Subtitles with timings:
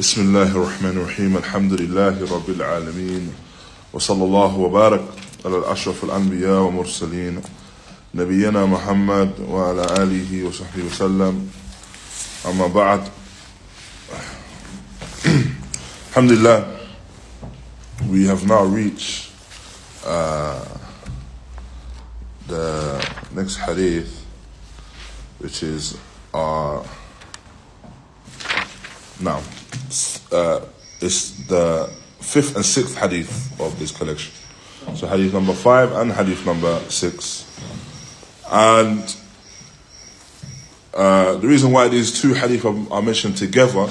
[0.00, 3.32] بسم الله الرحمن الرحيم الحمد لله رب العالمين
[3.92, 5.04] وصلى الله وبارك
[5.44, 7.42] على الأشرف الأنبياء ومرسلين
[8.14, 11.50] نبينا محمد وعلى آله وصحبه وسلم
[12.46, 13.08] أما بعد
[16.10, 16.64] الحمد لله
[18.08, 19.28] we have now reached
[20.06, 20.64] uh,
[22.48, 23.04] the
[23.36, 24.24] next hadith
[25.40, 25.98] which is
[26.32, 26.80] uh,
[29.20, 29.42] now.
[30.32, 30.60] uh,
[31.00, 34.32] is the fifth and sixth hadith of this collection.
[34.94, 37.46] So hadith number five and hadith number six.
[38.50, 39.16] And
[40.94, 43.88] uh, the reason why these two hadith are mentioned together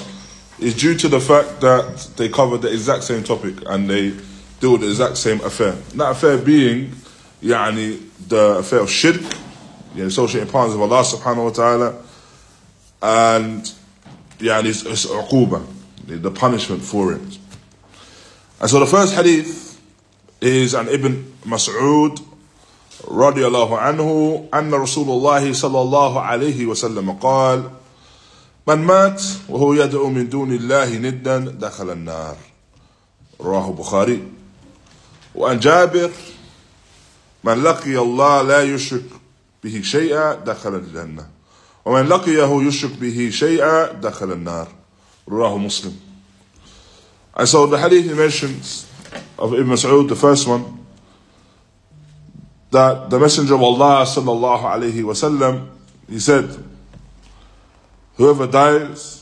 [0.60, 4.14] is due to the fact that they cover the exact same topic and they
[4.60, 5.72] deal with the exact same affair.
[5.92, 6.92] And that affair being,
[7.42, 9.22] yani, the affair of shirk,
[9.94, 12.04] the know, associating partners of Allah subhanahu wa ta'ala,
[13.02, 13.74] and
[14.42, 15.66] يعني, uquba,
[16.08, 17.38] the punishment for it.
[18.60, 19.80] And so the first hadith
[20.42, 22.20] is an Ibn Mas'ud
[23.08, 27.70] رضي الله عنه أن رسول الله صلى الله عليه وسلم قال
[28.68, 32.38] من مات وهو يدعو من دون الله ندا دخل النار
[33.42, 34.24] رواه البخاري
[35.36, 36.12] وعن جابر
[37.44, 39.06] من لقي الله لا يشرك
[39.64, 41.28] به شيئا دخل الجنة
[41.86, 44.68] ومن لقيه يشرك به شيئا دخل النار
[45.28, 45.94] رواه مسلم
[47.36, 48.86] And so the hadith he mentions
[49.38, 50.86] of Ibn Mas'ud, the first one,
[52.72, 55.70] that the Messenger of Allah sallallahu alayhi wasallam,
[56.10, 56.50] he said,
[58.18, 59.20] whoever dies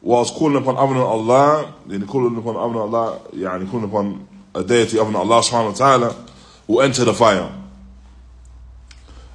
[0.00, 4.96] whilst calling upon other Allah, yani calling upon other Allah, yani calling upon a deity
[4.96, 6.26] than Allah subhanahu wa ta'ala,
[6.66, 7.50] will enter the fire.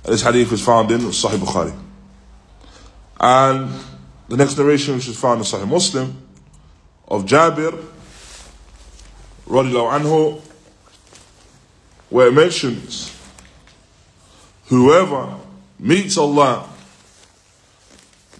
[0.03, 1.73] This hadith is found in Sahih Bukhari.
[3.19, 3.71] And
[4.27, 6.23] the next narration which is found in Sahih Muslim,
[7.07, 7.71] of Jabir
[9.47, 10.41] radiallahu anhu
[12.09, 13.15] where it mentions
[14.67, 15.37] whoever
[15.79, 16.69] meets Allah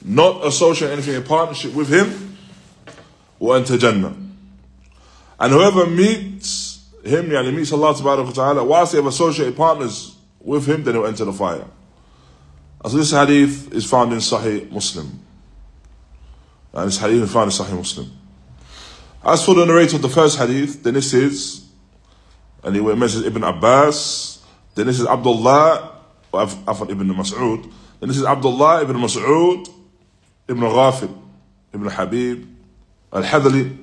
[0.04, 2.38] not associate anything in partnership with him
[3.40, 4.16] will enter Jannah.
[5.40, 10.13] And whoever meets him, yani meets Allah Subhanahu Wa ta'ala, whilst they have associated partners
[10.44, 11.66] with him, then he'll enter the fire.
[12.86, 15.20] So this hadith is found in Sahih Muslim.
[16.74, 18.12] And this hadith is found in Sahih Muslim.
[19.24, 21.66] As for the narrator of the first hadith, then this is,
[22.62, 24.44] and he mentions Ibn Abbas,
[24.76, 25.98] then this is Abdullah,
[26.34, 27.72] or Afan Ibn Mas'ud,
[28.02, 29.70] then this is Abdullah Ibn Mas'ud,
[30.50, 31.18] Ibn Ghafil,
[31.74, 32.48] Ibn Habib,
[33.14, 33.78] Al-Hadali.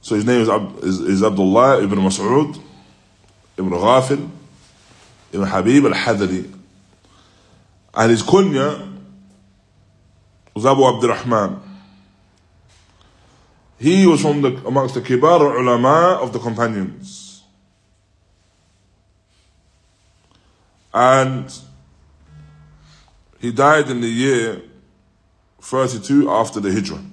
[0.00, 0.48] So his name is,
[0.84, 2.58] is, is Abdullah Ibn Mas'ud,
[3.58, 4.30] Ibn Ghafil,
[5.36, 6.52] Ibn Habib Al-Hadali.
[7.94, 8.92] And his kunya
[10.54, 11.60] was Abu Abdurrahman.
[13.78, 17.42] He was from the amongst the kibar ulama of the companions.
[20.94, 21.52] And
[23.38, 24.62] he died in the year
[25.60, 27.04] 32 after the Hijrah.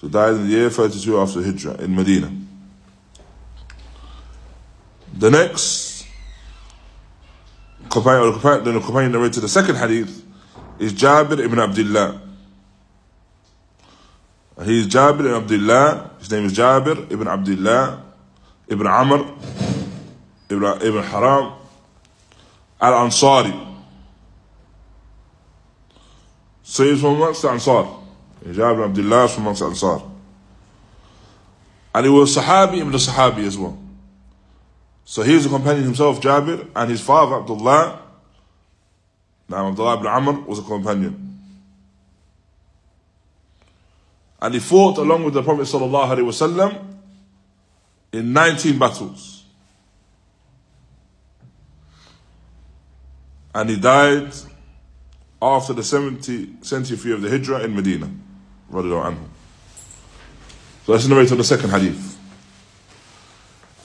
[0.00, 2.32] So died in the year 32 after the Hijrah in Medina.
[5.16, 5.89] The next
[7.90, 10.24] companion, or the companion, the companion narrated the second hadith
[10.78, 12.22] is Jabir ibn Abdullah.
[14.64, 16.10] He is Jabir ibn Abdullah.
[16.18, 18.04] His name is Jabir ibn Abdullah
[18.68, 19.34] ibn Amr
[20.48, 21.52] ibn, ibn Haram
[22.80, 23.66] al Ansari.
[26.62, 27.86] So he's from amongst the Ansar.
[28.46, 30.02] Jabir ibn Abdullah is from amongst the Ansar.
[31.94, 33.76] And he was Sahabi ibn Sahabi as well.
[35.04, 38.02] So he was a companion himself, Jabir, and his father, Abdullah,
[39.48, 41.38] now Abdullah ibn Amr, was a companion.
[44.40, 46.84] And he fought along with the Prophet ﷺ
[48.12, 49.44] in 19 battles.
[53.54, 54.32] And he died
[55.42, 58.08] after the 70, 70th year of the Hijrah in Medina.
[58.72, 59.16] So
[60.86, 62.09] that's the narrator of the second hadith.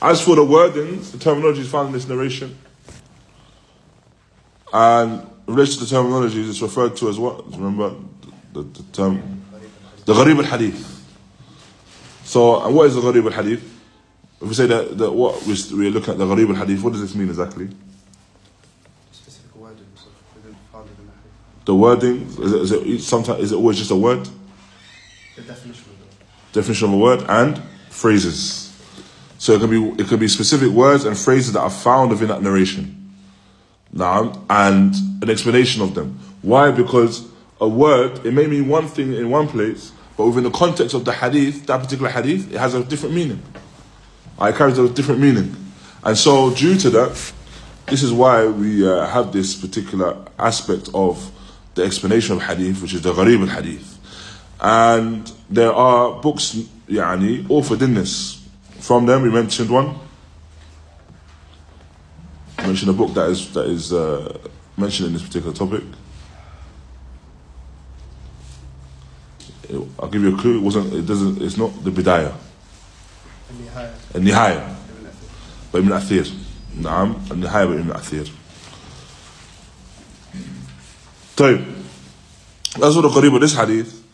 [0.06, 2.56] As for the wordings, the terminology is found in this narration.
[4.72, 7.44] And in relation to the terminology, it's referred to as what?
[7.58, 7.96] Remember
[8.54, 9.44] the, the term?
[10.06, 10.92] The Gharib al Hadith.
[12.24, 13.64] So, and what is the Gharib al Hadith?
[14.42, 17.02] If we say that, that what we're looking at the Gharib al Hadith, what does
[17.02, 17.68] this mean exactly?
[19.12, 20.06] Specific wordings
[20.36, 20.56] within
[21.66, 24.30] the wording, is it, is it sometimes is it always just a word?
[25.36, 27.60] The definition of the Definition of a word and
[27.90, 28.65] phrases.
[29.46, 32.30] So it can be it could be specific words and phrases that are found within
[32.30, 33.14] that narration.
[33.94, 36.18] Now and an explanation of them.
[36.42, 36.72] Why?
[36.72, 37.28] Because
[37.62, 41.06] a word, it may mean one thing in one place, but within the context of
[41.06, 43.40] the hadith, that particular hadith, it has a different meaning.
[44.42, 45.56] It carries a different meaning.
[46.04, 47.32] And so, due to that,
[47.86, 51.32] this is why we uh, have this particular aspect of
[51.76, 54.00] the explanation of hadith, which is the gharib al hadith.
[54.60, 56.56] And there are books,
[56.90, 58.35] yani, authored in this.
[58.85, 59.95] From them, we mentioned one.
[62.59, 64.39] We mentioned a book that is, that is uh,
[64.77, 65.83] mentioned in this particular topic.
[69.69, 70.59] It- I'll give you a clue.
[70.59, 70.93] It wasn't.
[70.95, 71.41] It doesn't.
[71.43, 72.35] It's not the Bidayah.
[73.51, 75.75] النهاية النهاية ابن أثير.
[75.75, 76.33] بابن أثير
[76.81, 78.31] نعم النهاية بابن أثير
[81.37, 81.65] طيب
[82.79, 84.05] that's what the قريب of this hadith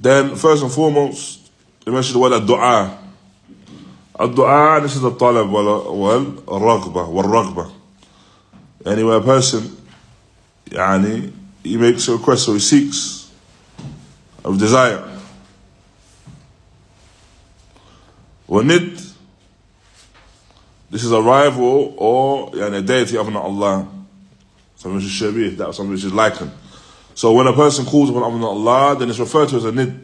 [0.00, 1.50] then first and foremost
[1.86, 2.98] we mentioned the word الدعاء
[4.20, 7.70] الدعاء this is the طلب وال- والرغبة والرغبة
[8.86, 9.62] يعني where a person
[10.70, 11.32] يعني
[11.64, 13.30] he makes a request or he seeks
[14.44, 15.02] of desire
[18.48, 19.02] والند
[20.88, 23.88] This is a rival or yani, a deity other than Allah.
[24.76, 26.52] Something which is shabih, that something which is likened.
[27.16, 29.72] So when a person calls upon other than Allah, then it's referred to as a
[29.72, 29.98] nid.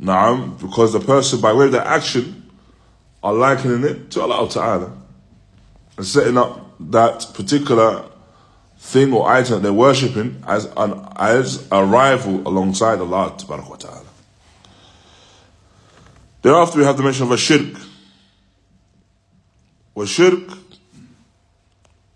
[0.00, 2.39] Naam, because the person, by way of their action,
[3.22, 4.92] are likening it to Allah Ta'ala.
[5.96, 8.04] And setting up that particular
[8.78, 14.04] thing or item that they're worshipping as an as a rival alongside Allah Ta'ala.
[16.42, 17.74] Thereafter we have the mention of a shirk.
[19.94, 20.50] Well, shirk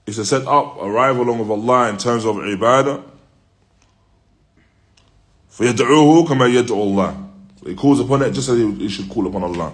[0.07, 3.03] is to set up a rival along with Allah in terms of ibadah.
[5.59, 7.27] فيدعوه كما يدعو الله.
[7.61, 9.73] So he calls upon it just as he he should call upon Allah.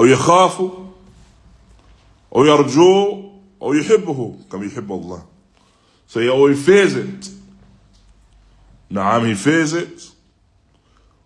[0.00, 0.60] أو يخاف
[2.36, 3.30] أو يرجو
[3.62, 5.22] أو يحبه كما يحب الله.
[6.06, 7.28] So he always fears it.
[8.90, 10.10] نعم he fears it.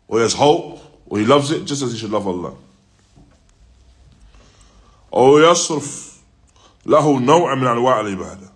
[0.08, 0.80] Or he has hope.
[1.06, 2.56] Or he loves it just as he should love Allah.
[5.14, 6.14] أو يصرف
[6.86, 8.50] له نوع من أنواع العبادة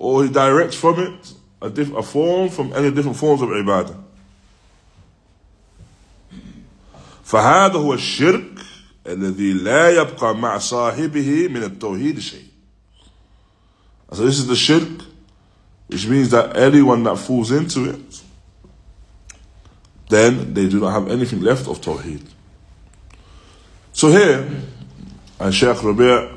[0.00, 3.96] or he directs from it a, diff- a form from any different forms of ibadah
[7.29, 8.59] فهذا هو الشرك
[9.07, 12.45] الذي لا يبقى مع صاحبه من التوحيد شيء
[14.11, 15.03] So this is the shirk
[15.87, 18.21] which means that anyone that falls into it
[20.09, 22.25] then they do not have anything left of tawheed
[23.91, 24.47] So here
[25.39, 26.35] and Sheikh Rabi'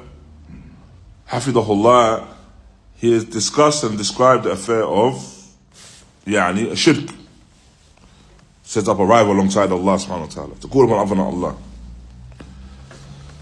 [1.28, 2.26] Hafidahullah,
[2.96, 5.14] he has discussed and described the affair of
[6.26, 7.10] يعني a shirk.
[8.63, 10.55] sets up a rival alongside Allah subhanahu wa ta'ala.
[10.55, 11.55] To call upon Allah.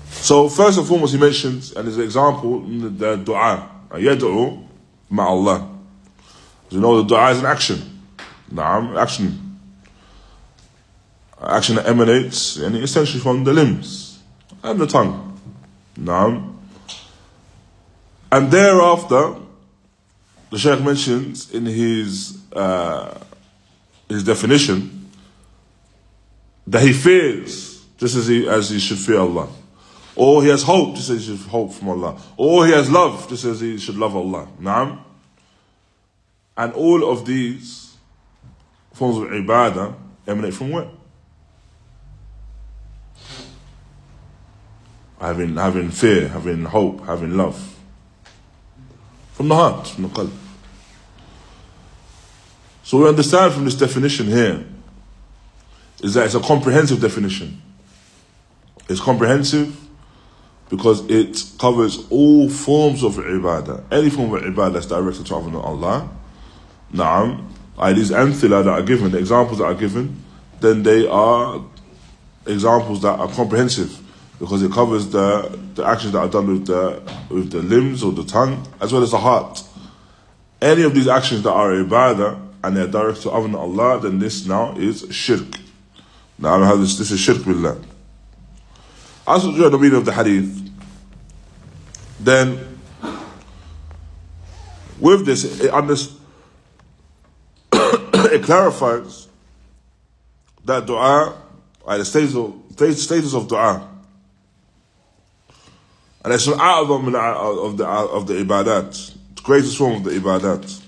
[0.10, 4.68] So first and foremost, he mentions, and his an example, the, the dua, yad'u
[5.12, 5.70] ma'Allah.
[6.68, 8.02] As you know, the dua is an action.
[8.52, 9.60] Naam, action.
[11.42, 14.20] Action that emanates and essentially from the limbs
[14.64, 15.40] and the tongue.
[15.98, 16.56] Naam.
[18.32, 19.36] And thereafter,
[20.52, 23.18] the Shaykh mentions in his uh,
[24.08, 25.01] his definition
[26.72, 29.50] that he fears just as he as he should fear Allah,
[30.16, 33.28] or he has hope just as he should hope from Allah, or he has love
[33.28, 34.48] just as he should love Allah.
[34.60, 35.04] Naam.
[36.56, 37.96] And all of these
[38.94, 39.96] forms of ibadah
[40.28, 40.88] emanate from where?
[45.20, 47.78] having having fear, having hope, having love.
[49.34, 50.32] From the heart, from the qalb.
[52.84, 54.66] So we understand from this definition here
[56.04, 57.62] is that it's a comprehensive definition.
[58.90, 59.78] It's comprehensive
[60.70, 63.84] because it covers all forms of ibadah.
[63.92, 66.10] Any form of ibadah that's directed to other than Allah.
[66.94, 67.48] Na'am.
[67.96, 70.24] These amthila that are given, the examples that are given,
[70.60, 71.64] then they are
[72.46, 74.00] examples that are comprehensive
[74.40, 78.12] because it covers the, the actions that are done with the with the limbs or
[78.12, 79.64] the tongue as well as the heart.
[80.62, 84.00] Any of these actions that are ibadah and they are directed to other than Allah,
[84.00, 85.61] then this now is shirk.
[86.41, 87.79] Now I have this, this is shirk billah.
[89.27, 90.71] As for the meaning of the hadith,
[92.21, 92.79] then
[95.01, 95.95] with this it, under,
[97.73, 99.29] it clarifies
[100.65, 101.37] that dua,
[101.87, 102.55] uh, the stages of,
[102.97, 103.89] stages of dua,
[106.25, 110.05] and it's an a'adham min a- of the of the ibadat, the greatest form of
[110.05, 110.83] the ibadat.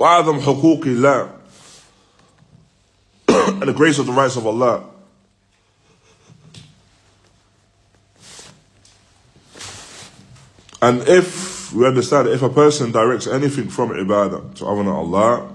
[0.00, 1.30] وأعظم حقوق الله
[3.38, 4.84] and the grace of the rights of Allah.
[10.82, 14.84] And if if we understand that if a person directs anything from ibadah to other
[14.84, 15.50] than Allah,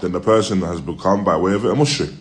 [0.00, 2.14] then the person has become by way of it a mushrik.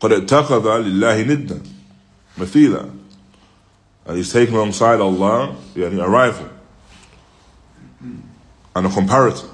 [0.00, 1.62] قد اتخذ لله ندا
[2.38, 2.90] مثيلا
[4.06, 6.48] and he's taken alongside Allah يعني a rival
[8.74, 9.48] and a comparator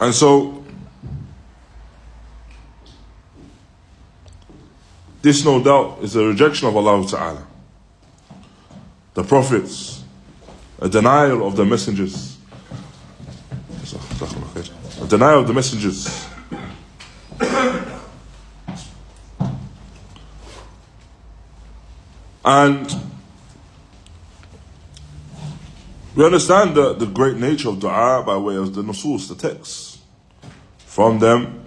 [0.00, 0.64] and so
[5.22, 7.46] this no doubt is a rejection of Allah Ta'ala.
[9.14, 9.98] The prophets
[10.80, 12.38] a denial of the messengers.
[15.02, 16.26] A denial of the messengers.
[22.44, 22.94] And
[26.14, 29.87] we understand the, the great nature of dua by way of the nusus, the texts
[30.97, 31.65] From them,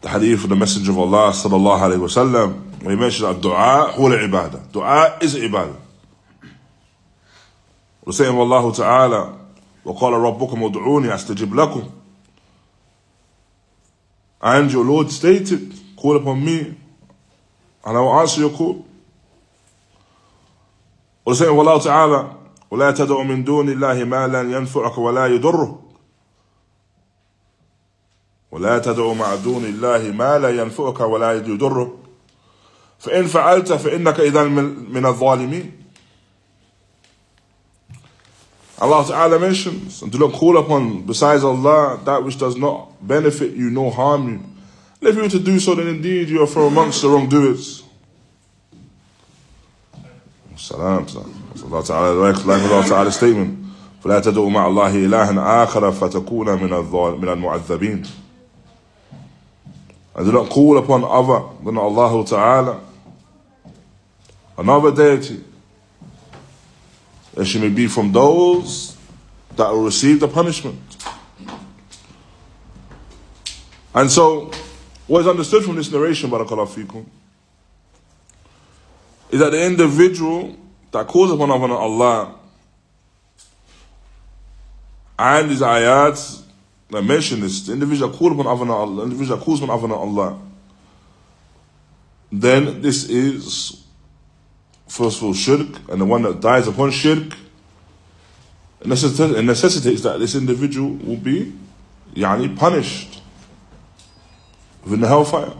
[0.00, 3.40] the hadith of the Messenger of Allah sallallahu alayhi wa sallam, where he mentions that
[3.40, 4.72] dua huwa ibadah.
[4.72, 5.76] Dua is ibadah.
[8.04, 9.40] We're saying Allah ta'ala,
[9.84, 11.90] وقال ربكم ادعوني استجب لكم
[14.42, 16.60] and your Lord stated call upon me
[17.84, 18.84] and I will answer your call
[21.26, 22.32] ولسان والله تعالى
[22.70, 25.74] ولا تدع من دون الله ما لا ينفعك ولا يضرك
[28.55, 31.91] ولا تدع مع دون الله ما لا ينفعك ولا يضرك
[32.99, 35.71] فإن فعلت فإنك إذا من الظالمين
[38.77, 43.53] Allah Ta'ala mentions, and do not call upon besides Allah that which does not benefit
[43.53, 44.39] you nor harm you.
[44.99, 47.83] And if you were to do so, then indeed you are from amongst the wrongdoers.
[50.55, 51.05] السلام
[51.63, 53.55] الله تعالى like الله تعالى statement
[54.03, 56.61] فلا تدعوا مع الله إلها آخر فتكون
[57.21, 58.24] من المعذبين
[60.15, 62.81] and do not call upon other than Allah Ta'ala.
[64.57, 65.43] Another deity.
[67.33, 68.95] That she may be from those
[69.57, 70.79] that will receive the punishment.
[73.93, 74.51] And so
[75.07, 77.05] what is understood from this narration barakallahu fikum
[79.31, 80.55] is that the individual
[80.91, 82.35] that calls upon other Allah
[85.19, 86.44] and these ayats
[86.89, 90.39] that mention this, the individual calls upon Allah, the individual calls upon Allah,
[92.31, 93.83] then this is
[94.87, 97.33] first of all shirk, and the one that dies upon shirk
[98.85, 101.53] necessitates that this individual will be
[102.13, 103.21] yani, punished
[104.83, 105.53] within the hellfire.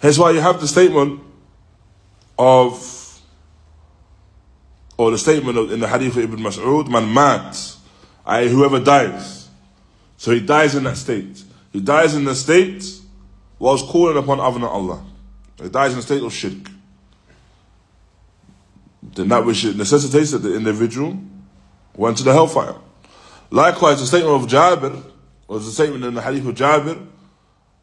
[0.00, 1.20] Hence why you have the statement
[2.38, 3.20] of,
[4.96, 7.76] or the statement of, in the hadith of Ibn Mas'ud, man mat,
[8.26, 8.48] i.e.
[8.48, 9.48] whoever dies.
[10.16, 11.42] So he dies in that state.
[11.72, 12.84] He dies in the state
[13.58, 15.04] whilst calling upon other than Allah.
[15.62, 16.70] He dies in a state of shirk.
[19.02, 21.18] Then that which necessitates that the individual
[21.96, 22.74] went to the hellfire.
[23.50, 25.02] Likewise, the statement of Jabir
[25.46, 27.06] was the statement in the hadith of Jabir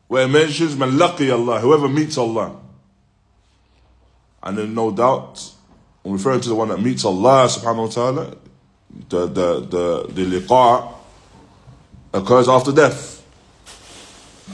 [0.08, 2.60] where it mentions man Allah, whoever meets Allah.
[4.44, 5.54] And then no doubt,
[6.02, 8.36] when referring to the one that meets Allah subhanahu wa ta'ala,
[9.10, 10.94] the, the, the, the liqa
[12.14, 13.26] occurs after death.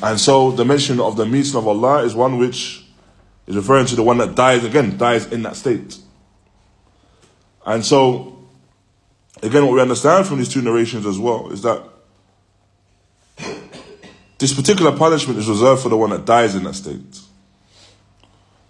[0.02, 2.86] And so the mention of the meeting of Allah is one which
[3.48, 5.98] is referring to the one that dies again, dies in that state.
[7.66, 8.48] And so,
[9.42, 11.84] again, what we understand from these two narrations as well is that
[14.38, 17.22] this particular punishment is reserved for the one that dies in that state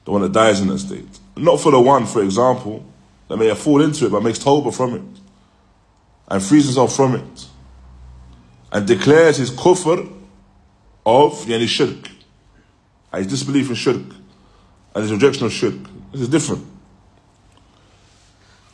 [0.07, 1.19] the one that dies in that state.
[1.35, 2.81] Not for the one, for example,
[3.27, 5.26] that may have fallen into it but makes tawbah from it
[6.27, 7.47] and frees himself from it
[8.71, 10.13] and declares his kufr
[11.05, 12.09] of yani shirk,
[13.11, 14.01] and his disbelief in shirk
[14.93, 15.75] and his rejection of shirk.
[16.11, 16.65] This is different.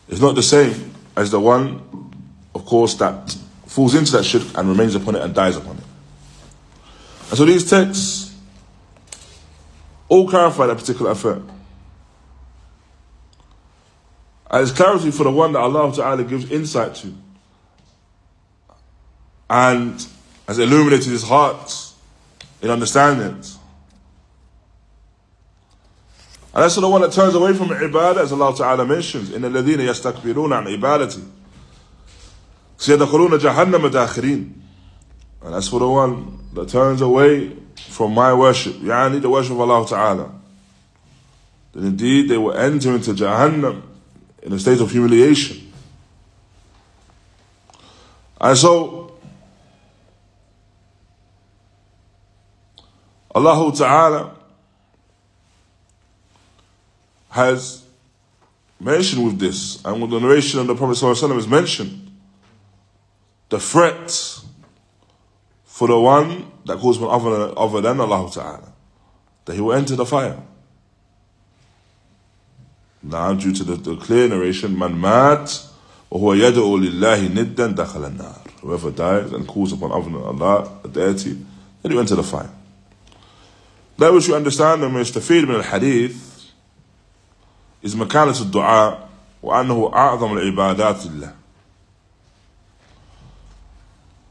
[0.07, 2.11] It's not the same as the one,
[2.55, 3.35] of course, that
[3.67, 5.83] falls into that shirk and remains upon it and dies upon it.
[7.29, 8.35] And so these texts
[10.07, 11.41] all clarify that particular affair.
[14.51, 17.13] And it's clarity for the one that Allah Ta'ala gives insight to
[19.52, 20.06] And
[20.46, 21.92] has illuminated his heart
[22.62, 23.54] in understanding it.
[26.54, 29.78] And that's the one that turns away from ibadah, as Allah Ta'ala mentions, إِنَّ الَّذِينَ
[29.78, 31.22] يَسْتَكْبِرُونَ عَنْ عِبَادَتِي
[32.78, 34.52] سَيَدْخُلُونَ جَهَنَّمَ دَاخِرِينَ
[35.42, 39.60] And that's for the one that turns away from my worship, yani the worship of
[39.60, 40.32] Allah Ta'ala,
[41.74, 43.82] then indeed they will enter into Jahannam
[44.42, 45.72] in a state of humiliation.
[48.40, 49.01] And so,
[53.34, 54.36] Allah Ta'ala
[57.30, 57.84] has
[58.80, 62.10] mentioned with this, and with the narration of the Prophet ﷺ is mentioned,
[63.48, 64.40] the threat
[65.64, 68.72] for the one that calls one other, other than Allah Ta'ala,
[69.44, 70.40] that he will enter the fire.
[73.02, 75.64] Now, due to the, the clear narration, man mat,
[76.10, 78.60] وهو يدعو لله ندا دخل النار.
[78.62, 81.38] Whoever dies and calls upon other than Allah, a deity,
[81.82, 82.50] then you enter the fire.
[83.98, 86.16] That which you understand and يستفيد من الحديث
[87.82, 89.08] is مكانة الدعاء
[89.42, 91.32] وأنه أعظم العبادات لله.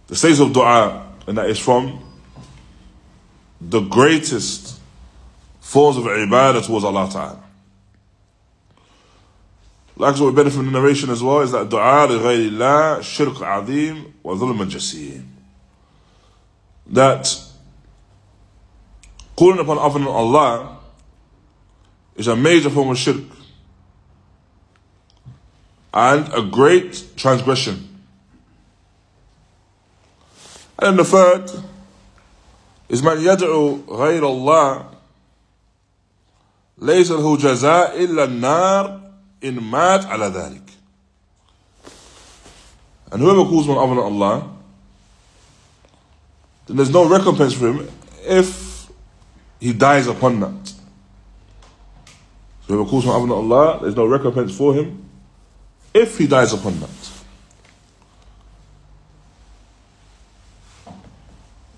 [0.08, 2.00] The stage of dua, and that is from
[3.60, 4.80] the greatest
[5.60, 7.44] forms of ibadah towards Allah Ta'ala.
[9.98, 13.36] Like what we benefit from the narration as well is that dua لغير الله شرك
[13.36, 15.26] عظيم وظلم جسيم.
[16.88, 17.44] That
[19.36, 20.78] calling upon other than Allah
[22.16, 23.24] is a major form of shirk
[25.94, 27.88] and a great transgression.
[30.80, 31.50] And the third
[32.90, 34.86] is من يدعو غير الله
[36.78, 39.02] ليس له جزاء إلا النار
[39.44, 40.62] إن مات على ذلك.
[43.12, 44.50] And whoever calls on other than Allah,
[46.68, 47.88] then there's no recompense for him
[48.24, 48.61] if
[49.63, 50.69] he dies upon that.
[52.67, 55.09] So whoever calls other than Allah, there's no recompense for him
[55.95, 57.11] if he dies upon that.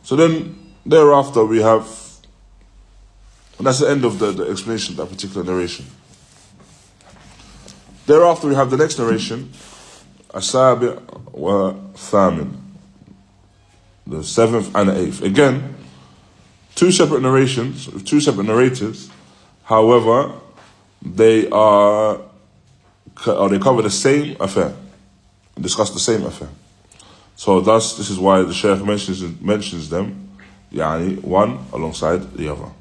[0.02, 1.86] So then, thereafter, we have,
[3.58, 5.84] and that's the end of the, the explanation of that particular narration.
[8.06, 9.52] Thereafter, we have the next narration,
[10.30, 12.56] Asabi wa Thamin,
[14.06, 15.20] the seventh and the eighth.
[15.22, 15.83] Again,
[16.75, 19.09] two separate narrations, two separate narrators.
[19.63, 20.33] However,
[21.01, 22.21] they are,
[23.27, 24.73] or they cover the same affair,
[25.59, 26.49] discuss the same affair.
[27.35, 30.29] So thus, this is why the Shaykh mentions mentions them,
[30.73, 32.71] yani one alongside the other.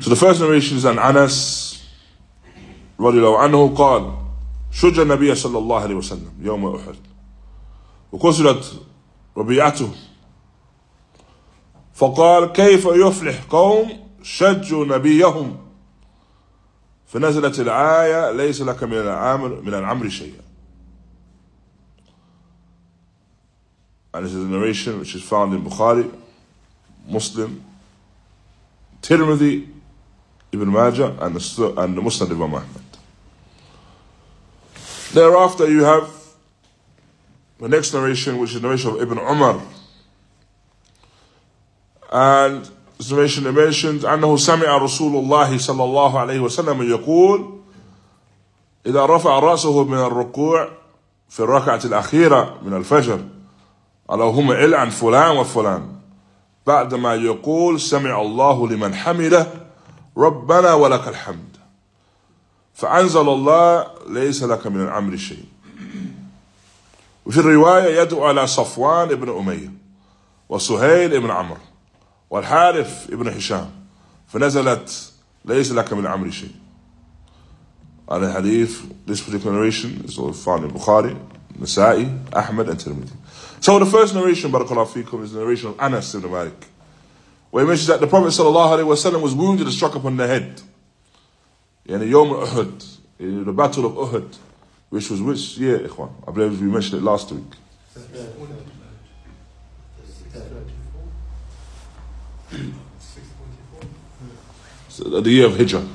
[0.00, 1.78] So the first narration is an Anas
[2.98, 4.12] رضي الله عنه قال
[4.72, 6.96] شج النبي صلى الله عليه وسلم يوم أحد
[8.12, 8.82] وكسرت
[9.36, 9.90] ربيعته
[11.93, 15.57] فقال كيف يفلح قوم شجوا نبيهم
[17.07, 20.33] فنزلت الآية ليس لك من العمر من العمر شيء
[24.13, 26.09] and this is a narration which is found in Bukhari,
[27.07, 27.63] Muslim,
[29.01, 29.67] Tirmidhi,
[30.51, 32.67] Ibn Majah, and the, and the Musnad Imam Ahmad.
[35.13, 36.09] Thereafter, you have
[37.59, 39.61] the next narration, which is the narration of Ibn Umar.
[42.13, 47.59] And this narration mentions أنه سمع رسول الله صلى الله عليه وسلم يقول
[48.85, 50.69] إذا رفع رأسه من الركوع
[51.29, 53.19] في الركعة الأخيرة من الفجر
[54.11, 55.95] اللهم إل عن فلان وفلان.
[56.67, 59.47] بعدما يقول سمع الله لمن حمده
[60.17, 61.57] ربنا ولك الحمد.
[62.73, 65.45] فأنزل الله ليس لك من الأمر شيء.
[67.25, 69.71] وفي الرواية يدعو على صفوان بن أمية
[70.49, 71.72] وسهيل بن عمرو.
[72.32, 73.70] والحارث بن هشام
[74.28, 75.12] فنزلت
[75.44, 76.52] ليس لك من الأمر شيء
[78.10, 81.16] هذا الحديث this particular narration is found in Bukhari,
[81.58, 83.12] Nasa'i, Ahmad and Tirmidhi.
[83.60, 86.66] So the first narration, Barakallahu Fikum, is the narration of Anas ibn Malik,
[87.50, 90.62] where he mentions that the Prophet ﷺ was wounded and struck upon the head.
[91.88, 94.36] Yani Yom Uhud, the Battle of Uhud,
[94.90, 96.10] which was which year, Ikhwan?
[96.26, 97.42] I believe we mentioned it last week.
[104.89, 105.87] So uh, the year of Hijrah.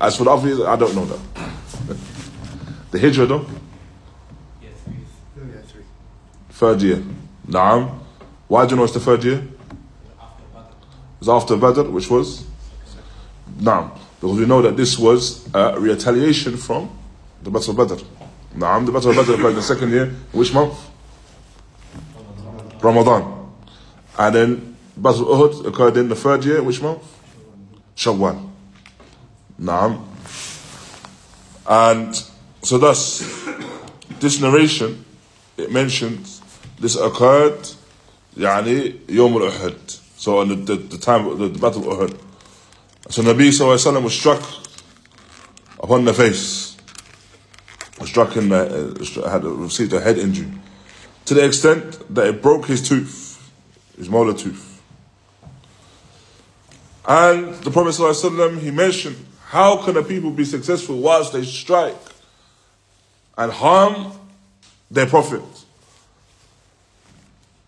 [0.00, 1.20] As for the other I don't know that.
[2.90, 3.46] the Hijrah though?
[4.62, 4.72] Yes,
[6.50, 7.02] Third year.
[7.46, 7.98] Naam.
[8.48, 9.38] Why do you know it's the third year?
[9.38, 9.48] It
[11.20, 12.44] was after Badr, which was?
[13.58, 13.90] Naam.
[14.20, 16.88] Because we know that this was a retaliation from
[17.42, 18.02] the Battle of Badr.
[18.56, 18.86] Naam.
[18.86, 20.06] The Battle of Badr occurred in the second year.
[20.32, 20.78] Which month?
[22.80, 23.41] Ramadan.
[24.17, 26.63] And then Battle of Uhud occurred in the third year.
[26.63, 27.03] Which month?
[27.95, 28.49] Shawwal.
[29.59, 30.03] Naam.
[31.67, 32.15] And
[32.61, 33.19] so thus,
[34.19, 35.05] this narration,
[35.57, 36.41] it mentions
[36.79, 37.59] this occurred,
[38.35, 39.99] يعني, يوم الأحد.
[40.17, 42.19] So on the, the, the time of the, the battle of Uhud.
[43.09, 44.41] So Nabi Sallallahu was struck
[45.79, 46.77] upon the face.
[47.99, 50.51] Was struck in the, had received a head injury.
[51.25, 53.20] To the extent that it broke his tooth,
[54.08, 54.82] molar tooth.
[57.06, 61.96] And the Prophet ﷺ, he mentioned, how can a people be successful whilst they strike
[63.36, 64.12] and harm
[64.90, 65.42] their Prophet?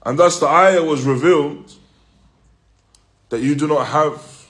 [0.07, 1.73] And thus the ayah was revealed
[3.31, 4.47] that you do not have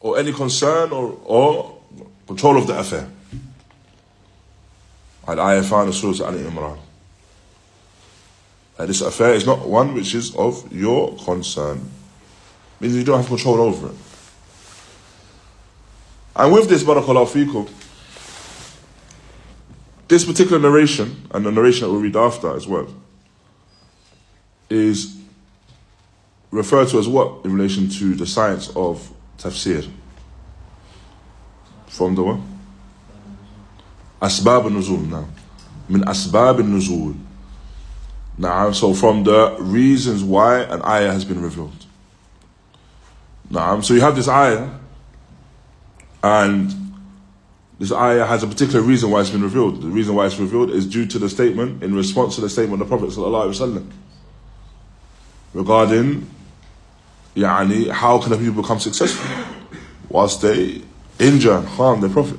[0.00, 1.78] or any concern or, or
[2.26, 3.08] control of the affair.
[5.28, 6.78] Al ayah found in Surah Al
[8.86, 11.88] this affair is not one which is of your concern.
[12.80, 13.94] Means you don't have control over it.
[16.34, 17.70] And with this, barakallahu fikum,
[20.08, 22.88] this particular narration, and the narration that we'll read after as well,
[24.68, 25.16] is
[26.50, 29.90] referred to as what in relation to the science of tafsir?
[31.86, 32.40] From the what?
[34.20, 35.26] Asbab al-Nuzul now.
[35.88, 37.16] Min Asbab al-Nuzul.
[38.38, 41.86] Now, so from the reasons why an ayah has been revealed.
[43.50, 44.70] Now, so you have this ayah,
[46.22, 46.74] and
[47.78, 49.82] this ayah has a particular reason why it's been revealed.
[49.82, 52.80] The reason why it's revealed is due to the statement in response to the statement
[52.80, 53.90] of the Prophet ﷺ
[55.52, 56.26] regarding
[57.36, 59.28] yani, how can the people become successful
[60.08, 60.82] whilst they
[61.18, 62.38] injure and harm their Prophet.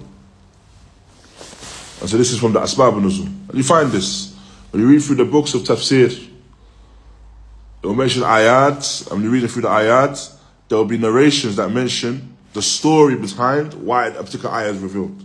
[2.02, 3.56] And so this is from the Asbab al-Nuzul.
[3.56, 4.33] You find this
[4.74, 6.10] when you read through the books of tafsir.
[6.10, 10.36] It will mention ayat, and when you read through the ayat,
[10.68, 15.24] there will be narrations that mention the story behind why a particular ayah is revealed.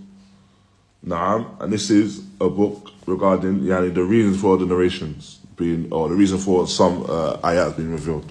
[1.03, 6.11] Naam, and this is a book regarding yani, the reasons for the narrations being, or
[6.11, 8.31] the reason for some uh, ayat being revealed.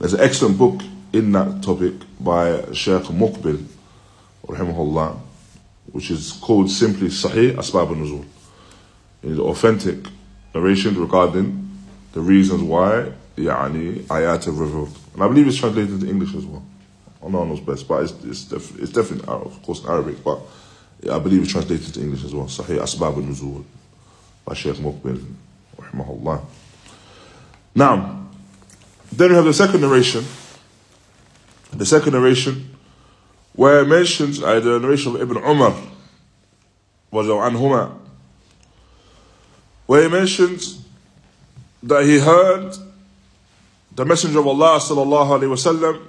[0.00, 3.64] There's an excellent book in that topic by Sheikh Muqbil,
[4.48, 5.20] rahimahullah,
[5.92, 8.24] which is called simply Sahih Asbab al-Nuzul.
[9.22, 10.08] It is authentic
[10.54, 11.70] narration regarding
[12.12, 14.96] the reasons why yani, ayat have revealed.
[15.14, 16.64] And I believe it's translated into English as well.
[17.22, 20.40] Know knows best, but it's, it's, def- it's definitely, of course, in Arabic, but
[21.10, 22.46] I believe it's translated into English as well.
[22.46, 23.64] Sahih Asbab al-Nuzul
[24.44, 25.22] by Sheikh Muqbil.
[27.74, 28.26] Now,
[29.12, 30.24] then we have the second narration.
[31.72, 32.76] The second narration,
[33.54, 35.74] where it mentions uh, the narration of Ibn Umar,
[37.10, 37.96] was anhuma,
[39.86, 40.84] where he mentions
[41.82, 42.74] that he heard
[43.94, 46.06] the Messenger of Allah sallallahu alaihi wasallam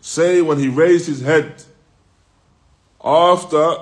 [0.00, 1.62] say when he raised his head
[3.04, 3.76] after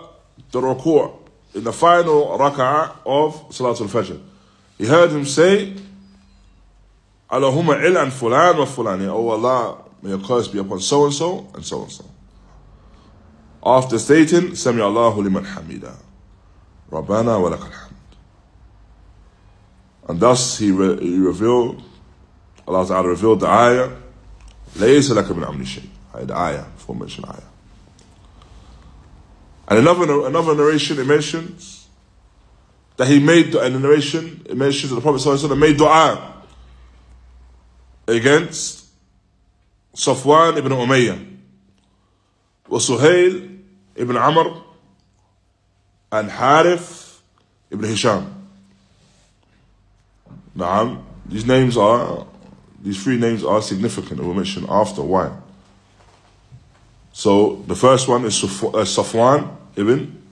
[0.50, 1.12] the ruku'
[1.54, 4.20] in the final rak'ah of Salatul Fajr.
[4.78, 5.74] He heard him say,
[7.30, 9.06] Allahumma ilan fulan wa fulani.
[9.06, 12.04] Oh Allah, may your curse be upon so and so and so and so.
[13.64, 15.94] After stating, Sami Allahu liman hamida.
[16.90, 17.91] Rabbana wa lakal.
[20.07, 21.83] And thus he, re- he revealed,
[22.67, 23.91] Allah Ta'ala revealed the ayah,
[24.75, 27.41] لَيْسَ لَكَ مِنْ أَمْرِ شَيْءٍ The ayah, aforementioned ayah.
[29.67, 31.87] And another, another narration, it mentions
[32.95, 36.43] that he made, in the narration, it mentions that the Prophet ﷺ made dua
[38.07, 38.85] against
[39.95, 41.37] Safwan ibn Umayyah,
[42.69, 43.59] وسهيل
[43.95, 44.61] ibn Amr,
[46.11, 47.21] and Harith
[47.71, 48.40] ibn Hisham.
[50.56, 52.26] Naam, these names are,
[52.82, 55.30] these three names are significant and we'll mention after why.
[57.12, 60.22] So the first one is uh, Safwan ibn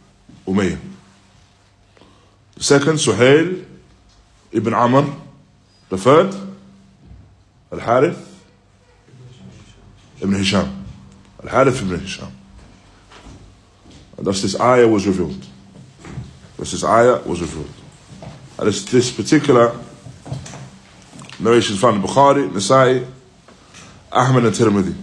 [0.46, 0.78] Umayyah.
[2.56, 3.64] The second, Suhail
[4.52, 5.14] ibn Amr.
[5.88, 6.34] The third,
[7.72, 8.44] Al Harith
[10.20, 10.84] ibn Hisham.
[11.42, 12.32] Al Harith ibn Hisham.
[14.16, 15.46] And thus this ayah was revealed.
[16.56, 17.70] Thus this ayah was revealed.
[18.58, 19.74] And this, this particular
[21.40, 23.06] narration is found in Bukhari, Nasa'i,
[24.12, 24.94] Ahmad and Tirmidhi.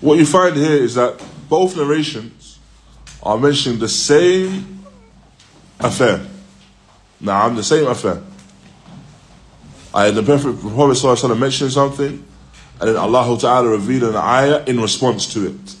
[0.00, 2.58] What you find here is that both narrations
[3.22, 4.84] are mentioning the same
[5.78, 6.26] affair.
[7.20, 8.22] Now, I'm the same affair.
[9.92, 12.24] I, had the Prophet Prophet mentioned something,
[12.80, 15.76] and then Allah Ta'ala revealed an ayah in response to it.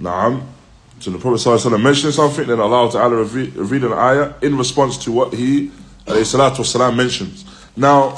[0.00, 0.46] Naam.
[1.03, 5.11] So the Prophet ﷺ mentioned something, then Allah Ta'ala revealed an ayah in response to
[5.11, 5.71] what he
[6.05, 7.45] والسلام, mentions.
[7.75, 8.17] Now,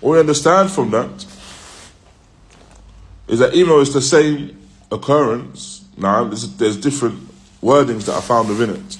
[0.00, 1.26] what we understand from that
[3.28, 4.56] is that even though it's the same
[4.92, 7.20] occurrence, now there's, there's different
[7.62, 8.98] wordings that are found within it.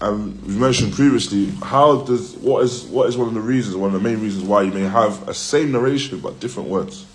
[0.00, 3.94] And we mentioned previously how does what is what is one of the reasons, one
[3.94, 7.06] of the main reasons why you may have a same narration but different words.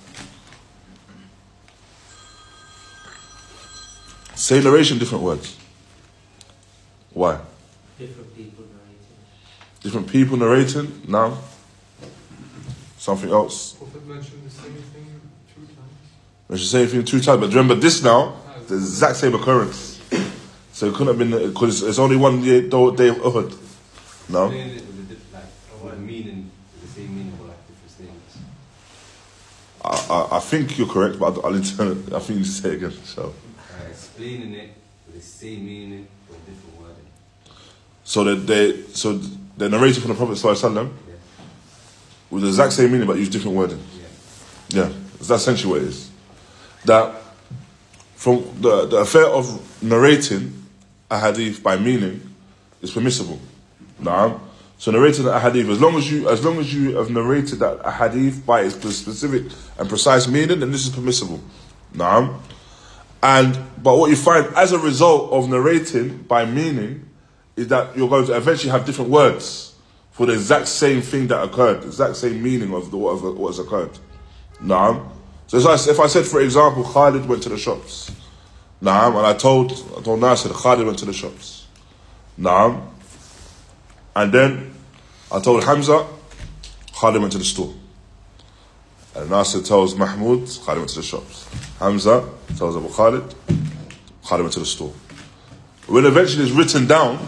[4.37, 5.57] Same narration, different words.
[7.13, 7.41] Why?
[7.99, 9.83] Different people narrating.
[9.83, 11.03] Different people narrating?
[11.09, 11.39] Now?
[13.07, 13.75] something else.
[13.75, 15.21] Prophet mentioned the same thing
[15.55, 16.51] two times.
[16.51, 18.35] I should say thing two times, but remember this now,
[18.67, 20.01] the exact same occurrence.
[20.73, 23.57] So it couldn't have been, because it's only one day, day of Uhud.
[24.29, 24.47] No?
[24.47, 25.45] Explain it with a diff- like,
[25.81, 26.51] what the meaning,
[26.83, 28.39] the same meaning, but like different statements.
[29.85, 32.51] I, I, I think you're correct, but I'll, I'll interpret- I think you need to
[32.51, 32.93] say it again.
[33.05, 33.33] So,
[34.17, 34.71] explaining it
[35.07, 37.05] with the same meaning, but different wording.
[38.05, 39.19] so that they, so
[39.59, 41.15] the narrated from the Prophet Sallallahu Yeah.
[42.31, 43.79] with the exact same meaning, but use different wording.
[44.71, 44.85] Yeah.
[44.85, 46.11] Yeah, that's essentially what it is.
[46.87, 47.15] That
[48.15, 50.63] from the, the affair of narrating
[51.11, 52.23] a hadith by meaning
[52.81, 53.39] is permissible.
[53.99, 54.39] Nah.
[54.79, 57.81] So narrating a hadith, as long as you as long as you have narrated that
[57.85, 59.45] a hadith by its specific
[59.79, 61.41] and precise meaning, then this is permissible.
[61.95, 62.39] Nah.
[63.27, 67.09] And but what you find as a result of narrating by meaning
[67.57, 69.75] is that you're going to eventually have different words
[70.13, 73.49] for the exact same thing that occurred, the exact same meaning of the, what, what
[73.49, 73.91] has occurred.
[74.63, 75.11] Naam.
[75.49, 78.13] So if I, if I said, for example, Khalid went to the shops.
[78.81, 79.17] Naam.
[79.17, 81.67] And I told, I told Nasir, Khalid went to the shops.
[82.39, 82.87] Naam.
[84.15, 84.75] And then
[85.33, 86.07] I told Hamza,
[86.95, 87.75] Khalid went to the store.
[89.17, 91.49] And Nasir tells Mahmud, Khalid went to the shops.
[91.79, 93.35] Hamza tells Abu Khalid,
[94.27, 94.93] Khalid went to the store.
[95.87, 97.19] When eventually it's written down,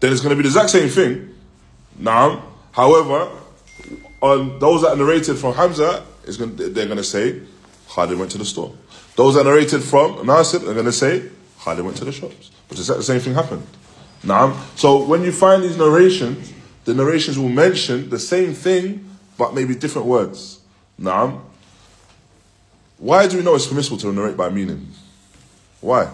[0.00, 1.34] then it's going to be the exact same thing.
[1.98, 2.42] Naam.
[2.72, 3.30] However,
[4.20, 6.04] on those that are narrated from Hamza,
[6.38, 7.40] going they're going to say
[7.88, 8.74] Khalid went to the store.
[9.14, 11.30] Those that are narrated from Nasir are going to say
[11.64, 12.50] Khalid went to the shops.
[12.68, 13.66] But is that the same thing happened.
[14.22, 14.56] Naam.
[14.76, 16.52] So when you find these narrations,
[16.84, 20.60] the narrations will mention the same thing, but maybe different words.
[21.00, 21.40] Naam.
[22.98, 24.88] Why do we know it's permissible to narrate by meaning?
[25.80, 26.10] Why?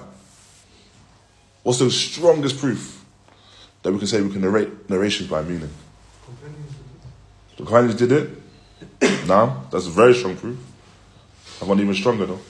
[1.63, 3.05] What's the strongest proof
[3.83, 5.71] that we can say we can narrate narrations by meaning?
[7.57, 9.27] The companions did it.
[9.29, 10.59] now, that's a very strong proof.
[11.61, 12.41] I've want even stronger though.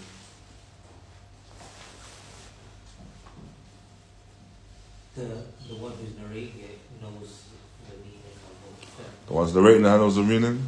[5.14, 5.24] The,
[5.68, 7.44] the one who's narrating it knows
[7.90, 8.22] the meaning
[9.28, 10.62] of The narrating that knows the meaning.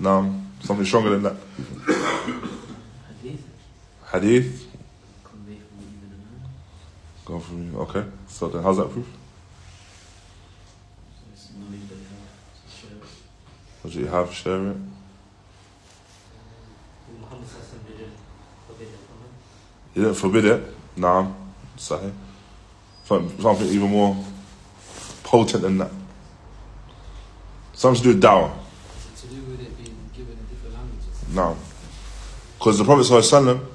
[0.00, 1.36] Now, something stronger than that.
[3.20, 3.44] Hadith.
[4.10, 4.66] Hadith.
[7.26, 7.76] Go for me.
[7.76, 8.04] Okay.
[8.28, 9.06] So then, how's that proof?
[13.82, 14.32] What do you have?
[14.32, 14.76] Share it.
[19.94, 20.74] You didn't forbid it.
[20.96, 21.30] Nah.
[21.76, 22.12] Sahih.
[23.04, 24.16] Something, something even more
[25.22, 25.90] potent than that.
[27.74, 28.52] Something to do with dawah.
[29.20, 31.34] To do with it being given in different languages?
[31.34, 31.56] No.
[32.58, 33.66] Because the Prophet ﷺ,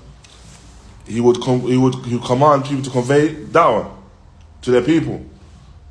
[1.07, 3.91] he would com- he would he would command people to convey da'wah
[4.61, 5.25] to their people.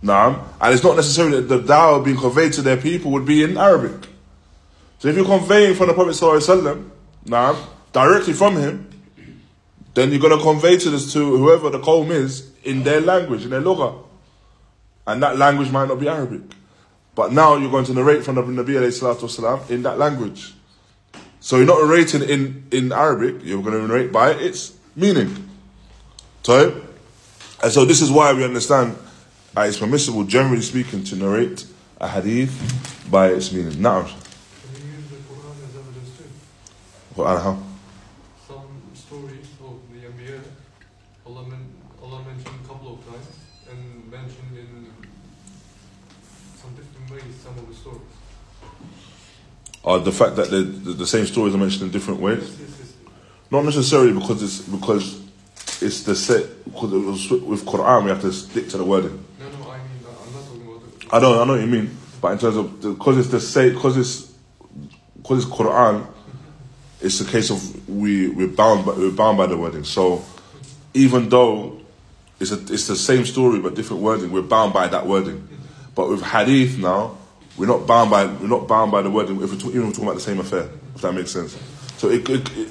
[0.02, 0.44] Naam.
[0.60, 3.56] And it's not necessarily that the da'wah being conveyed to their people would be in
[3.56, 4.08] Arabic.
[4.98, 6.90] So if you're conveying from the Prophet ﷺ,
[7.26, 7.56] naam,
[7.92, 8.90] directly from him,
[9.94, 13.44] then you're going to convey to this to whoever the qawm is in their language,
[13.44, 14.04] in their lugha.
[15.06, 16.42] And that language might not be Arabic.
[17.18, 20.54] But now you're going to narrate from the Nabi alayhi salatu wasalam in that language.
[21.40, 25.50] So you're not narrating in, in Arabic, you're going to narrate by its meaning.
[26.44, 26.80] So,
[27.60, 28.96] and so this is why we understand
[29.56, 31.66] uh, it's permissible, generally speaking, to narrate
[32.00, 32.54] a hadith
[33.10, 33.82] by its meaning.
[33.82, 34.12] Now, Can
[34.76, 36.24] you use the Quran as evidence too?
[37.16, 37.58] Quran, how?
[38.46, 40.38] Some stories of the Anbiya,
[41.26, 41.66] Allah, men-
[42.00, 43.26] Allah mentioned a couple of times
[43.72, 44.86] and mentioned in
[46.68, 48.00] some different ways some of the stories.
[49.82, 52.40] Or the fact that the, the, the same stories are mentioned in different ways.
[52.40, 52.92] Yes, yes, yes.
[53.50, 55.22] Not necessarily because it's because
[55.80, 59.24] it's the set because it was with Quran we have to stick to the wording.
[59.38, 61.14] No, no, I mean, I'm not talking about it.
[61.14, 63.70] I know I know what you mean, but in terms of because it's the say
[63.70, 64.32] because it's
[65.16, 66.06] because it's Quran,
[67.00, 69.84] it's a case of we we're bound by we're bound by the wording.
[69.84, 70.24] So
[70.92, 71.80] even though
[72.40, 75.48] it's a, it's the same story but different wording, we're bound by that wording.
[75.98, 77.18] But with Hadith now,
[77.56, 79.86] we're not bound by we're not bound by the wording if we're talk, even if
[79.88, 80.70] we're talking about the same affair.
[80.94, 81.58] If that makes sense.
[81.96, 82.68] So it, it, it,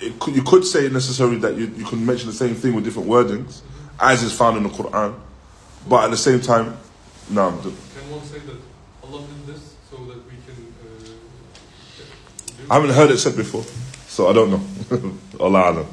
[0.00, 2.84] it, could, you could say necessarily that you, you can mention the same thing with
[2.84, 3.62] different wordings,
[3.98, 5.16] as is found in the Quran,
[5.88, 6.76] but at the same time,
[7.30, 7.50] no.
[7.50, 8.56] the- Can one say that
[9.02, 10.72] Allah did this so that we can
[12.68, 13.64] uh, I haven't heard it said before,
[14.06, 15.12] so I don't know.
[15.44, 15.86] Allah Alam.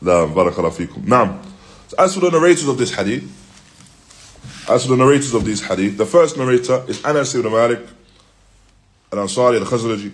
[0.00, 1.02] La barakallahu fikum.
[1.04, 1.44] Naam.
[1.88, 3.30] So As for the narrators of this hadith,
[4.68, 7.80] as for the narrators of these hadith, the first narrator is Anas ibn Malik,
[9.12, 10.12] al Ansari al Khazraji,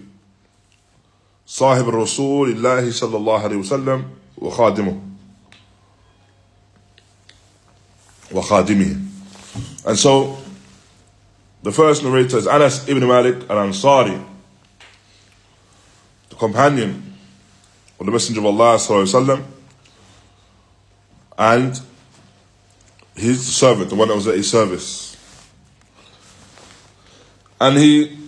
[1.44, 4.04] Sahib Rasul Illahi sallallahu alayhi wasallam,
[4.36, 5.06] wa Khadimu
[8.30, 9.06] Wa khadimihi.
[9.86, 10.36] And so,
[11.62, 14.24] the first narrator is Anas ibn Malik al Ansari,
[16.28, 17.14] the companion
[18.00, 19.44] of the Messenger of Allah sallallahu alayhi wasallam,
[21.38, 21.80] and
[23.16, 25.16] his servant, the one that was at his service.
[27.61, 28.18] And he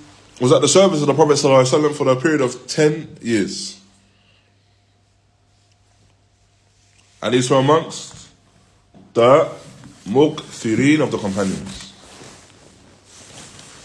[0.40, 3.81] was at the service of the Prophet wasallam for a period of 10 years.
[7.22, 8.29] And he's from amongst
[9.12, 9.51] the
[10.07, 11.92] mukthirin of the companions.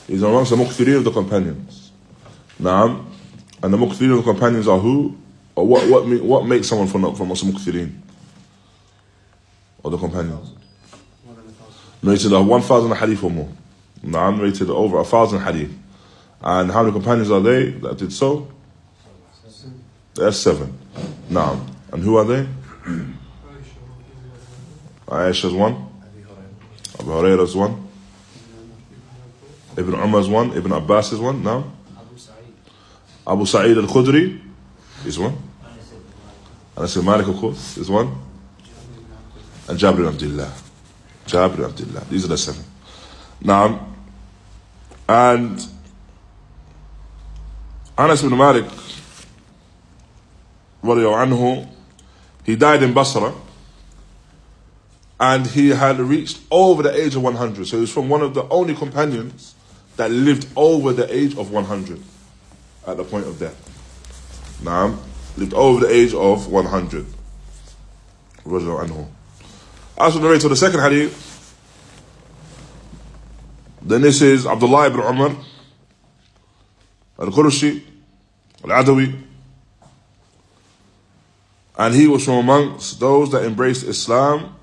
[0.08, 1.92] He's amongst the mukthirin of the companions.
[2.62, 3.06] Naam.
[3.62, 5.18] And the mukthirin of the companions are who?
[5.56, 8.00] Or what, what, what makes someone from, from the mukthirin?
[9.84, 10.63] Of the companions?
[12.04, 13.50] Narrated a 1,000 hadith or more.
[14.06, 15.72] Naam, narrated over a thousand hadith.
[16.42, 18.50] And how many companions are they that did so?
[20.14, 20.78] There's seven.
[21.30, 21.66] Naam.
[21.92, 22.48] And who are they?
[25.08, 25.90] Aisha's one.
[27.00, 27.88] Abu Hurairah is one.
[29.78, 30.52] Ibn Umar is one.
[30.54, 31.42] Ibn Abbas is one.
[31.44, 32.54] Now, Abu Sa'id.
[33.26, 34.40] Abu Sa'id al Khudri
[35.06, 35.36] is one.
[36.78, 37.28] Anas ibn Malik.
[37.28, 38.16] of course, is one.
[39.68, 40.52] And Jabir Abdullah.
[41.28, 42.06] Jabir ibn Abdullah.
[42.10, 42.64] These are the seven.
[43.42, 43.88] Now,
[45.08, 45.66] and
[47.98, 48.66] Anas ibn Malik,
[50.84, 51.68] anhu,
[52.44, 53.34] he died in Basra
[55.20, 57.68] and he had reached over the age of 100.
[57.68, 59.56] So he was from one of the only companions
[59.96, 62.02] that lived over the age of 100
[62.88, 64.60] at the point of death.
[64.64, 64.98] Now,
[65.38, 67.06] lived over the age of 100.
[68.44, 69.08] Radiallahu anhu.
[69.98, 71.32] As for the narrator of the second hadith,
[73.82, 75.36] then this is Abdullah ibn Umar
[77.20, 77.84] al-Qurashi
[78.64, 79.24] al-Adawi
[81.78, 84.56] and he was from amongst those that embraced Islam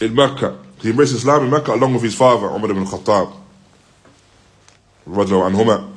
[0.00, 0.58] in Mecca.
[0.80, 3.36] He embraced Islam in Mecca along with his father Umar ibn Khattab
[5.06, 5.92] anhuma.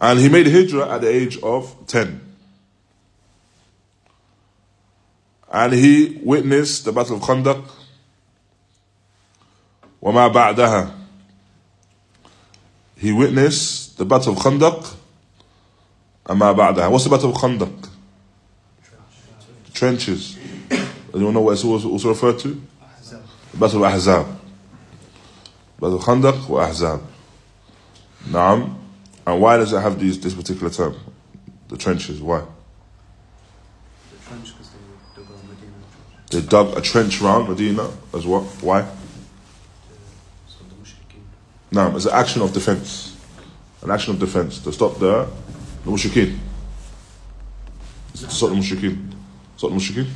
[0.00, 2.33] And he made hijrah at the age of 10.
[5.53, 7.65] And he witnessed the Battle of Khandaq
[10.01, 10.93] وما بعدها
[12.97, 14.95] He witnessed the Battle of Khandaq
[16.27, 17.89] and ما بعدها What's the Battle of Khandaq?
[19.73, 20.37] Trenches.
[21.13, 22.61] Anyone know what it's also also referred to?
[23.51, 24.27] The Battle of Ahzab.
[25.79, 27.01] Battle of Khandaq or Ahzab.
[28.27, 28.75] Naam.
[29.25, 30.95] And why does it have these, this particular term?
[31.69, 32.43] The trenches, why?
[36.34, 38.42] They dug a trench around Medina as what?
[38.60, 38.84] Why?
[41.70, 43.16] Now, it's an action of defense.
[43.82, 45.28] An action of defense to stop the,
[45.84, 46.36] the mushrikeen.
[48.14, 49.12] To stop the mushrikeen.
[49.56, 50.08] Stop the mushrikeen?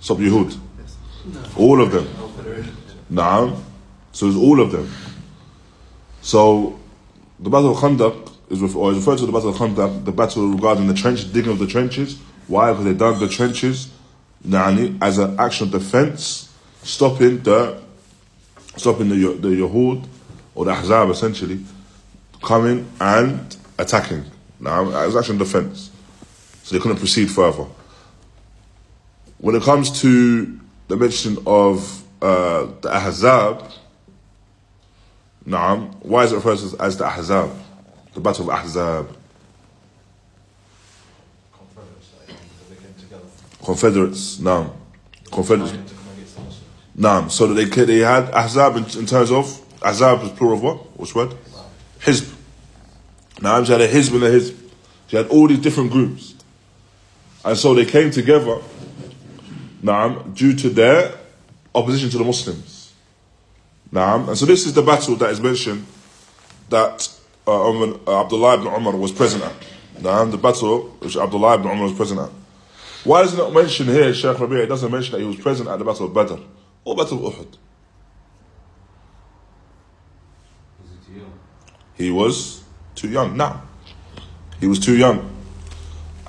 [0.00, 0.58] Stop Yehud.
[1.56, 2.08] All of them.
[3.08, 3.56] Naam.
[4.10, 4.90] So it's all of them.
[6.22, 6.76] So
[7.38, 10.94] the Battle of Khandaq is referred to the Battle of Khandaq, the battle regarding the
[10.94, 12.18] trench, digging of the trenches.
[12.48, 12.72] Why?
[12.72, 13.88] Because they dug the trenches
[14.52, 17.80] as an action of defense, stopping the
[18.76, 20.06] stopping the the Yahud
[20.54, 21.64] or the Ahzab essentially
[22.42, 24.24] coming and attacking.
[24.60, 25.90] Now, as action of defense.
[26.64, 27.66] So they couldn't proceed further.
[29.38, 30.58] When it comes to
[30.88, 33.72] the mention of uh, the Ahzab,
[35.46, 37.50] Naam, why is it referred to as the Ahzab?
[38.14, 39.14] The Battle of Ahzab.
[41.56, 42.36] Confederates, like,
[42.68, 43.24] they came together.
[43.68, 44.70] Confederates, Naam.
[45.30, 45.76] Confederates.
[46.96, 47.30] Naam.
[47.30, 49.44] So they, they had Ahzab in, in terms of,
[49.82, 50.76] Ahzab is plural of what?
[50.98, 51.34] Which word?
[52.00, 52.34] Hizb.
[53.34, 54.56] Naam, she had a Hizb and a Hizb.
[55.08, 56.34] She had all these different groups.
[57.44, 58.58] And so they came together,
[59.82, 61.12] Naam, due to their
[61.74, 62.94] opposition to the Muslims.
[63.92, 64.28] Naam.
[64.28, 65.84] And so this is the battle that is mentioned
[66.70, 67.06] that
[67.46, 69.52] uh, uh, Abdullah ibn Umar was present at.
[70.00, 72.30] Naam, the battle which Abdullah ibn Umar was present at.
[73.04, 74.62] Why does it not mention here, Shaykh Rabi'?
[74.62, 76.42] It doesn't mention that he was present at the battle of Badr
[76.84, 77.56] or battle of Uhud.
[81.94, 82.62] He was
[82.94, 83.36] too young.
[83.36, 83.62] Now,
[84.60, 85.34] he was too young.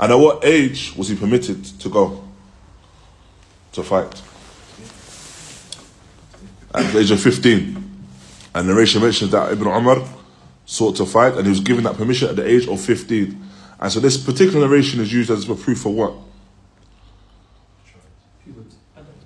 [0.01, 2.24] And at what age was he permitted to go
[3.74, 4.22] to fight?
[6.74, 7.76] At the age of 15.
[8.55, 10.07] And the narration mentions that Ibn Umar
[10.65, 13.49] sought to fight and he was given that permission at the age of 15.
[13.80, 16.13] And so this particular narration is used as a proof for what?
[18.43, 18.76] Puberty.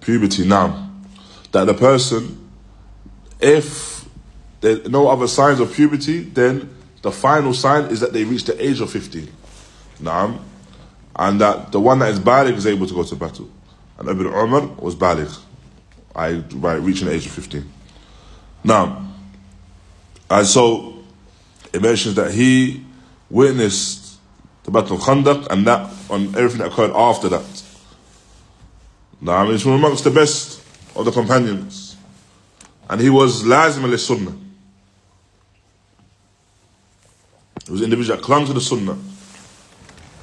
[0.04, 0.90] Puberty now
[1.52, 2.50] that the person
[3.40, 4.06] if
[4.62, 6.70] there are no other signs of puberty then
[7.02, 9.30] the final sign is that they reach the age of 15
[10.00, 10.40] now
[11.16, 13.50] and that the one that is balig is able to go to battle.
[13.98, 15.40] And Ibn Umar was baligh,
[16.16, 17.70] I, by reaching the age of 15.
[18.64, 19.08] Now,
[20.30, 21.04] and so
[21.72, 22.84] it mentions that he
[23.30, 24.18] witnessed
[24.64, 27.64] the Battle of Khandaq and that on everything that occurred after that.
[29.23, 30.63] Now, I mean, he's from amongst the best
[30.95, 31.97] of the companions.
[32.89, 34.37] And he was lazim al sunnah.
[37.67, 38.97] He was an individual that clung to the sunnah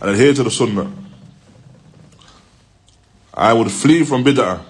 [0.02, 0.92] and adhered to the sunnah.
[3.34, 4.64] I would flee from bid'ah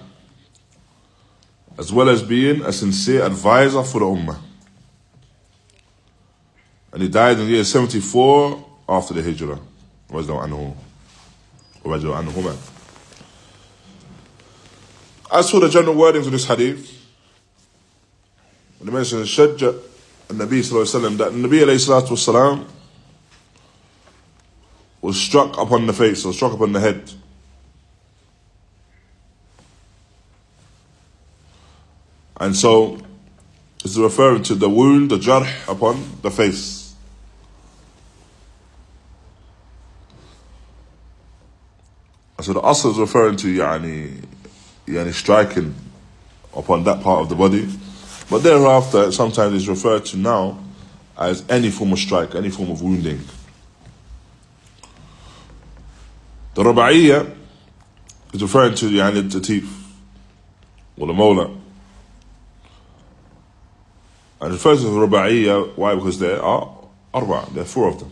[1.78, 4.38] as well as being a sincere advisor for the ummah.
[6.92, 9.60] And he died in the year 74 after the hijrah.
[10.10, 10.74] رضي الله عنه
[11.84, 12.69] ورضي عنهما.
[15.31, 16.99] as for the general wordings of this hadith,
[18.79, 19.79] when he mentions Shajja
[20.29, 22.65] and Nabi Sallallahu that Nabi Alayhi
[25.01, 27.11] was struck upon the face or struck upon the head.
[32.37, 32.99] And so,
[33.83, 36.81] it's referring to the wound, the jarh upon the face.
[42.41, 44.25] So the asr is referring to yani,
[44.87, 45.73] yani striking
[46.55, 47.67] upon that part of the body.
[48.29, 50.57] But thereafter, sometimes it's referred to now
[51.17, 53.19] as any form of strike, any form of wounding.
[56.53, 57.35] The Raba'iyya
[58.33, 59.69] is referring to yani, the teeth,
[60.97, 61.49] or the molar.
[64.41, 65.95] And refers to the Raba'iyya, why?
[65.95, 66.77] Because there are
[67.13, 68.11] arba, there are four of them.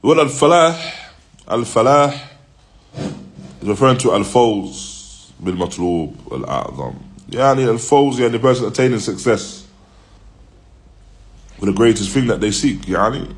[0.00, 0.80] Well, al-falah,
[1.48, 2.14] al-falah
[2.94, 6.96] is referring to al-fawz bil-matlub al-a'zam.
[7.30, 9.66] Yani al-fawz, yani the person attaining success
[11.58, 13.34] with the greatest thing that they seek, yani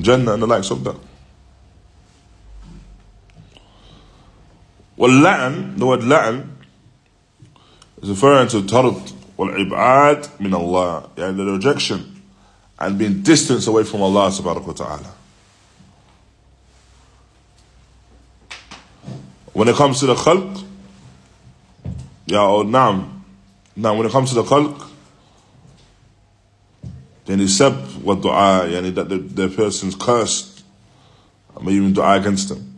[0.00, 0.96] Jannah and the likes of that.
[4.98, 6.48] La'an, the word la'an
[8.02, 8.94] is referring to tard
[9.36, 12.22] wal-ib'ad min Allah, yani the rejection
[12.78, 15.14] and being distanced away from Allah subhanahu wa ta'ala.
[19.58, 20.64] When it comes to the khalq,
[22.26, 23.22] yeah, or naam,
[23.74, 24.88] now when it comes to the khalq,
[27.24, 30.62] then it's sab wa dua, yani that the, the person's cursed,
[31.56, 32.72] or maybe even dua against them.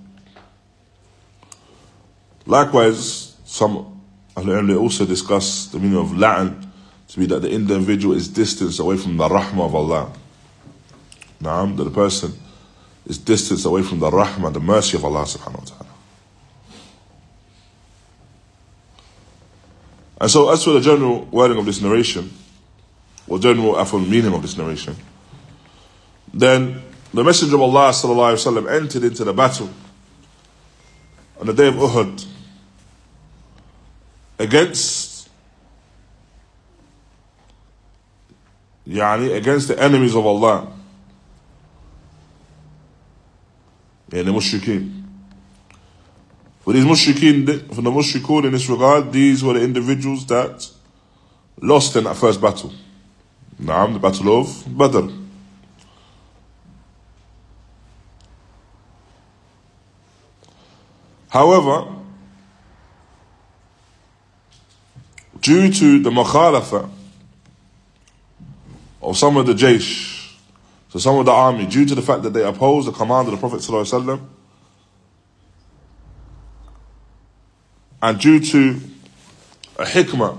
[2.46, 4.00] Likewise, some
[4.34, 6.66] Ahl also discuss the meaning of la'an
[7.08, 10.12] to be that the individual is distanced away from the rahmah of Allah.
[11.42, 12.32] Naam, that the person
[13.04, 15.89] is distanced away from the rahmah, the mercy of Allah subhanahu wa ta'ala.
[20.20, 22.30] And so, as for the general wording of this narration,
[23.26, 24.94] or general afal meaning of this narration,
[26.34, 26.82] then
[27.14, 29.70] the Messenger of Allah wasallam entered into the battle
[31.40, 32.26] on the day of Uhud
[34.38, 35.28] against
[38.86, 40.66] yani against the enemies of Allah
[44.10, 44.99] yani mushrikeen
[46.70, 50.70] for these mushrikeen, for the mushrikun in this regard, these were the individuals that
[51.60, 52.72] lost in that first battle.
[53.60, 55.12] Naam, the battle of Badr.
[61.30, 61.92] However,
[65.40, 66.88] due to the mukhalafa
[69.02, 70.36] of some of the jaysh,
[70.88, 73.32] so some of the army, due to the fact that they opposed the command of
[73.32, 74.28] the Prophet sallallahu alaihi wasallam,
[78.02, 78.80] And due to
[79.78, 80.38] a hikmah,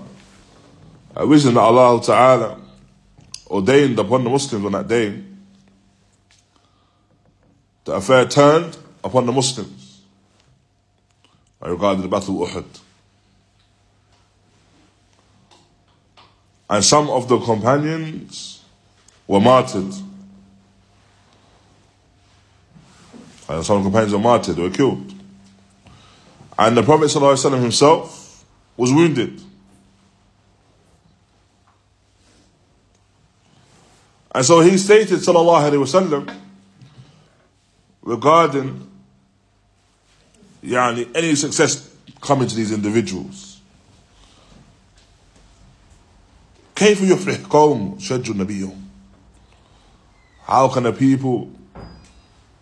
[1.16, 2.60] a wisdom that Allah Ta'ala
[3.48, 5.22] ordained upon the Muslims on that day,
[7.86, 10.02] the affair turned upon the Muslims
[11.60, 12.80] regarding the Battle of Uhud.
[16.70, 18.64] And some of the companions
[19.28, 19.94] were martyred.
[23.50, 25.21] And some companions were martyred, they were killed.
[26.59, 28.45] And the Prophet ﷺ himself
[28.77, 29.41] was wounded.
[34.35, 36.35] And so he stated, sallallahu alayhi wasallam,
[38.03, 38.87] regarding
[40.63, 41.91] yani, any success
[42.21, 43.61] coming to these individuals.
[46.77, 48.83] كيف يفلح قوم شجوا نبيهم
[50.47, 51.51] How can a people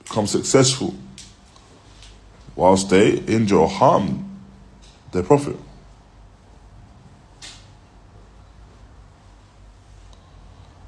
[0.05, 0.95] become successful
[2.60, 4.26] whilst they injure or harm
[5.14, 5.56] their Prophet.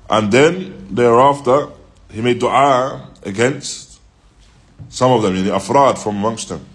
[0.09, 1.69] And then thereafter,
[2.11, 4.01] he made dua against
[4.89, 6.65] some of them, yani afrad from amongst them,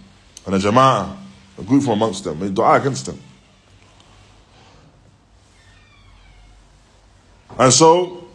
[0.46, 1.14] and a jama'ah,
[1.58, 3.20] a group from amongst them, made dua against them.
[7.58, 8.28] And so,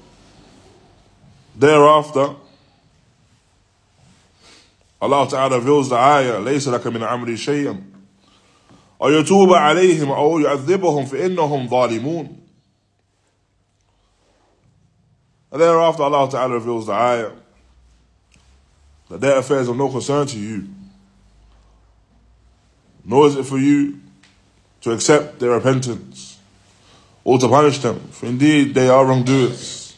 [1.55, 2.35] thereafter,
[5.00, 7.82] Allah Ta'ala reveals the ayah, ليس لك من أمر شيئا
[9.02, 12.36] أو يتوب عليهم أو يعذبهم فإنهم ظالمون
[15.52, 17.30] And thereafter Allah Ta'ala reveals the ayah
[19.08, 20.66] that their affairs are no concern to you.
[23.04, 24.00] Nor is it for you
[24.80, 26.38] to accept their repentance
[27.22, 29.96] or to punish them, for indeed they are wrongdoers.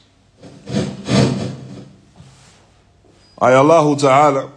[3.41, 4.53] Ay Allah Ta'ala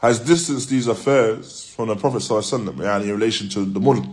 [0.00, 4.04] has distanced these affairs from the Prophet ﷺ, in relation to the mulk,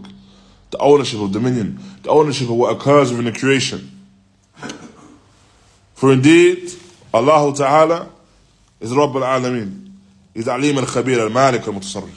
[0.71, 3.91] the ownership of dominion, the ownership of what occurs within the creation.
[5.93, 6.71] For indeed,
[7.13, 8.09] Allah Ta'ala
[8.79, 9.91] is Rabb al-Alameen.
[10.33, 12.13] He's Alim al-Khabir al-Malik al-Mutasarrif.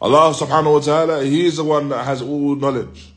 [0.00, 3.12] Allah subhanahu wa ta'ala, He is the one that has all knowledge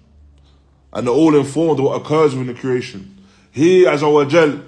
[0.92, 3.24] and all informed of what occurs within the creation.
[3.52, 4.62] He, 'azza wa Jal,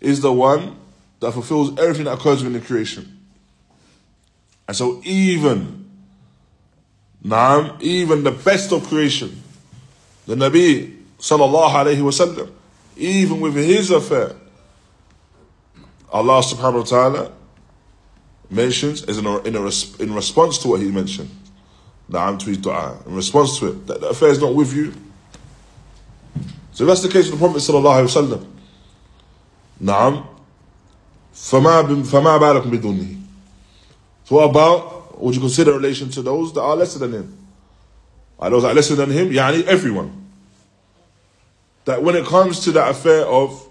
[0.00, 0.76] is the one
[1.20, 3.15] that fulfills everything that occurs within the creation.
[4.67, 5.89] And so even,
[7.25, 9.41] naam, even the best of creation,
[10.25, 12.49] the Nabi sallallahu alayhi wasallam,
[12.95, 14.35] even with his affair,
[16.11, 17.31] Allah subhanahu wa ta'ala
[18.49, 19.69] mentions is in, a, in, a,
[20.01, 21.29] in response to what he mentioned.
[22.09, 22.97] Na'am to his dua.
[23.05, 24.93] In response to it, that the affair is not with you.
[26.73, 28.47] So if that's the case with the Prophet sallallahu alayhi wa sallam,
[29.81, 30.27] Na'am,
[31.33, 33.15] فما فما بالكم بدونه
[34.26, 37.38] so what about, would you consider relation to those that are lesser than him?
[38.40, 39.30] Are those that are lesser than him?
[39.30, 40.26] Yani everyone.
[41.84, 43.68] That when it comes to that affair of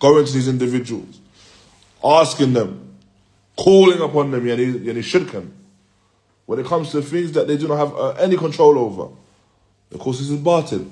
[0.00, 1.20] going to these individuals,
[2.04, 2.96] asking them,
[3.56, 5.48] calling upon them, yani, yani shirkan,
[6.46, 9.08] when it comes to things that they do not have uh, any control over,
[9.92, 10.90] of course this is batil.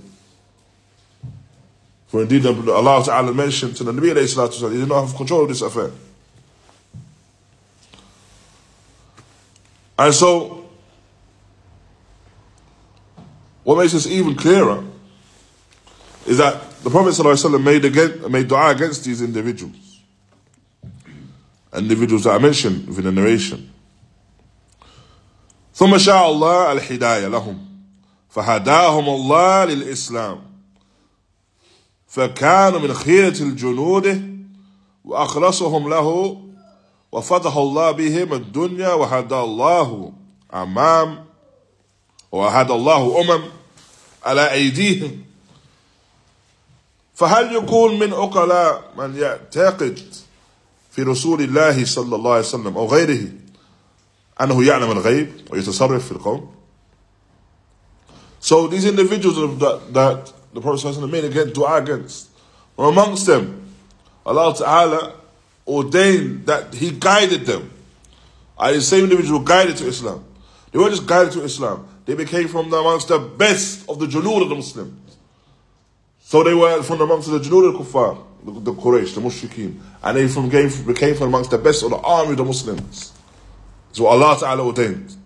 [2.07, 5.63] For indeed Allah Ta'ala mentioned to the Nabi he did not have control of this
[5.63, 5.91] affair.
[10.00, 10.68] And so,
[13.64, 14.84] what makes this even clearer
[16.26, 20.02] is that the Prophet ﷺ made, against, made dua against these individuals.
[21.76, 23.72] Individuals that I mentioned within the narration.
[25.76, 27.58] ثم شاء الله الهداية لهم
[28.30, 30.40] فهداهم الله للإسلام
[32.08, 34.36] فكانوا من خيرة الجنود
[35.06, 36.38] وأخلصهم له
[37.13, 40.13] وفتح الله بهم الدنيا وهدى الله
[40.55, 41.25] أمام
[42.33, 43.43] وهدى الله أمم
[44.25, 45.25] على أيديهم.
[47.15, 50.01] فهل يكون من عقلاء من يعتقد
[50.91, 53.33] في رسول الله صلى الله عليه وسلم أو غيره
[54.41, 56.51] أنه يعلم الغيب ويتصرف في القوم؟
[58.41, 62.31] So these individuals that, that the Prophet made against dua against,
[62.75, 63.71] from amongst them,
[64.25, 65.20] Allah Ta'ala
[65.71, 67.71] ordained that he guided them.
[68.59, 70.25] I the same individual guided to Islam.
[70.71, 71.87] They weren't just guided to Islam.
[72.05, 75.17] They became from amongst the best of the Junud of the Muslims.
[76.21, 79.81] So they were from amongst the Junud al-Kuffar, the, the Quraysh, the Mushrikeen.
[80.03, 83.13] And they from, became from amongst the best of the army of the Muslims.
[83.93, 85.17] So Allah Ta'ala ordained.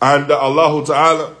[0.00, 1.36] And Allah Ta'ala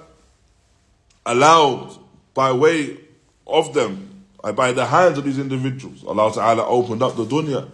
[1.24, 1.96] allowed
[2.34, 2.98] by way
[3.46, 4.07] of them
[4.55, 7.69] by the hands of these individuals, Allah Ta'ala opened up the dunya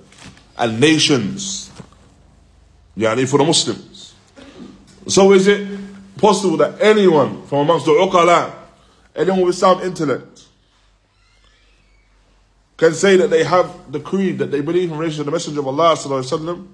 [0.57, 1.71] and nations
[2.95, 4.13] yani for the Muslims.
[5.07, 5.67] So is it
[6.17, 8.53] possible that anyone from amongst the uqala,
[9.15, 10.45] anyone with sound intellect,
[12.77, 15.61] can say that they have the creed that they believe in relation to the Messenger
[15.61, 16.67] of Allah وسلم,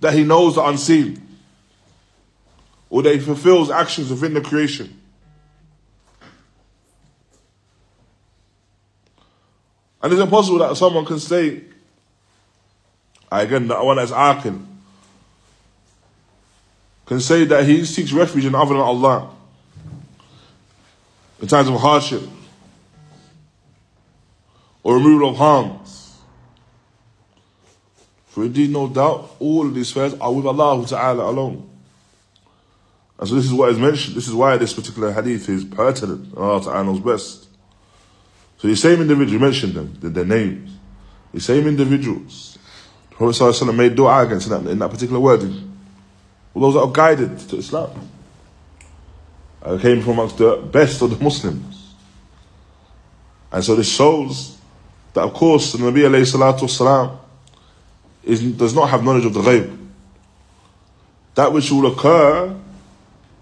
[0.00, 1.20] that he knows the unseen,
[2.90, 4.99] or that he fulfills actions within the creation.
[10.01, 11.61] And it's impossible that someone can say,
[13.31, 14.65] again, that one as aqil,
[17.05, 19.29] can say that he seeks refuge in other than Allah
[21.41, 22.21] in times of hardship
[24.83, 26.15] or removal of harms.
[28.27, 31.69] For indeed, no doubt, all of these affairs are with Allah Ta'ala alone.
[33.19, 34.15] And so this is what is mentioned.
[34.15, 36.35] This is why this particular hadith is pertinent.
[36.37, 37.47] Allah Ta'ala knows best.
[38.61, 40.69] So the same individual, you mentioned them, their names.
[41.33, 42.59] The same individuals.
[43.09, 45.75] The Prophet made dua against them in that particular wording.
[46.53, 47.89] All those that are guided to Islam.
[49.63, 51.95] I came from amongst the best of the Muslims.
[53.51, 54.59] And so this shows
[55.13, 57.17] that of course the Nabi alayhi salatu wasalam,
[58.23, 59.75] is, does not have knowledge of the ghaib.
[61.33, 62.55] That which will occur,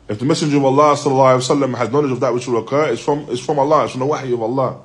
[0.08, 2.94] if the Messenger of Allah sallallahu alaihi wasallam has knowledge of that which will occur,
[2.94, 4.84] it's from, it's from Allah, it's from the wahi of Allah.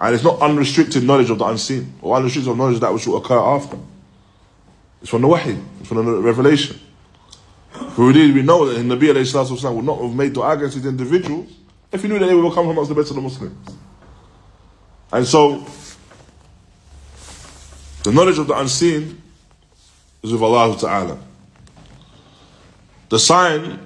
[0.00, 3.16] And it's not unrestricted knowledge of the unseen, or unrestricted knowledge of that which will
[3.16, 3.78] occur after.
[5.00, 6.80] It's from the wahi, it's from the revelation.
[7.70, 10.86] For indeed, we know that the Nabi wasallam would not have made dua against these
[10.86, 11.50] individuals
[11.92, 13.56] if he knew that they would come amongst the best of the Muslims.
[15.12, 15.64] And so,
[18.02, 19.22] the knowledge of the unseen
[20.22, 21.18] is with Allah Ta'ala.
[23.08, 23.78] The sign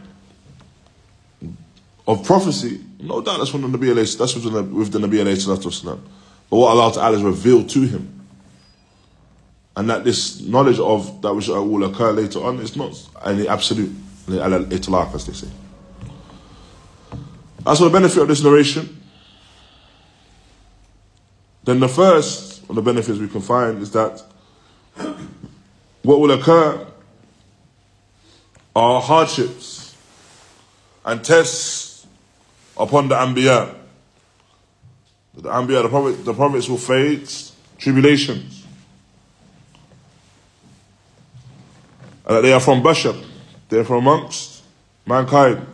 [2.06, 6.01] of prophecy, no doubt that's from the Nabi that's with the, with the Nabi wasalam.
[6.51, 8.20] But what Allah Ta'ala has revealed to him.
[9.76, 13.90] And that this knowledge of that which will occur later on is not any absolute,
[14.26, 15.48] itlaq as they say.
[17.66, 19.01] As for the benefit of this narration,
[21.64, 24.22] then the first of the benefits we can find is that
[26.03, 26.86] what will occur
[28.74, 29.96] are hardships
[31.05, 31.89] and tests
[32.81, 33.74] upon the Anbiya.
[35.35, 38.66] The Anbiya, the, prophet, the prophets will face tribulations.
[42.26, 43.22] And that they are from Bashar,
[43.68, 44.62] they are from amongst
[45.07, 45.66] mankind.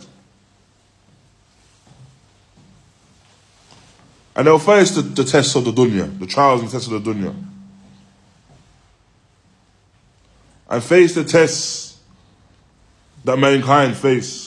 [4.34, 7.10] And they'll face the, the tests of the dunya, the trials and tests of the
[7.10, 7.34] dunya.
[10.68, 11.98] And face the tests
[13.24, 14.45] that mankind face.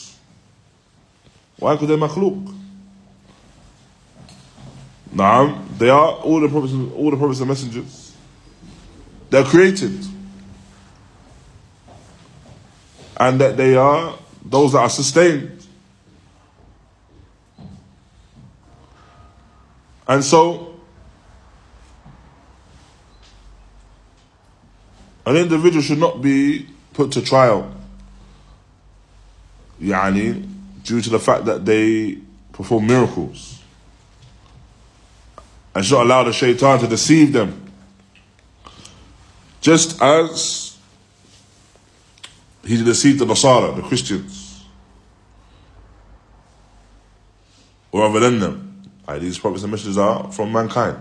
[1.59, 2.55] Why could they makhluk?
[5.11, 8.15] Now, they are all the prophets, all the prophets and messengers.
[9.29, 10.05] They're created.
[13.17, 15.65] And that they are those that are sustained.
[20.07, 20.79] And so,
[25.25, 27.71] an individual should not be put to trial.
[29.81, 30.48] Yani,
[30.89, 32.17] due to the fact that they
[32.51, 33.61] perform miracles.
[35.75, 37.71] And should allow the shaitan to deceive them.
[39.61, 40.75] Just as
[42.65, 44.65] he deceived the Nasara, the Christians.
[47.91, 48.81] Or other than them.
[49.07, 50.97] Right, these prophets and messengers are from mankind.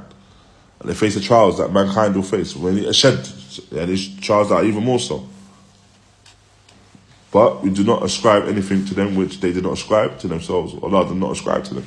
[0.80, 2.54] And they face the trials that mankind will face.
[2.54, 3.26] When it shed,
[3.70, 5.26] yeah, these trials are even more so.
[7.30, 10.74] But we do not ascribe anything to them which they did not ascribe to themselves.
[10.82, 11.86] Allah did not ascribe to them.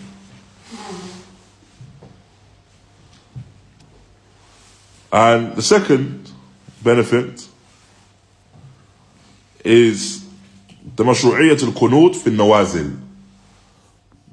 [5.12, 6.32] And the second
[6.84, 7.48] benefit
[9.66, 10.26] is
[10.96, 13.00] the mashru'iyyat al-qunut fi nawazil.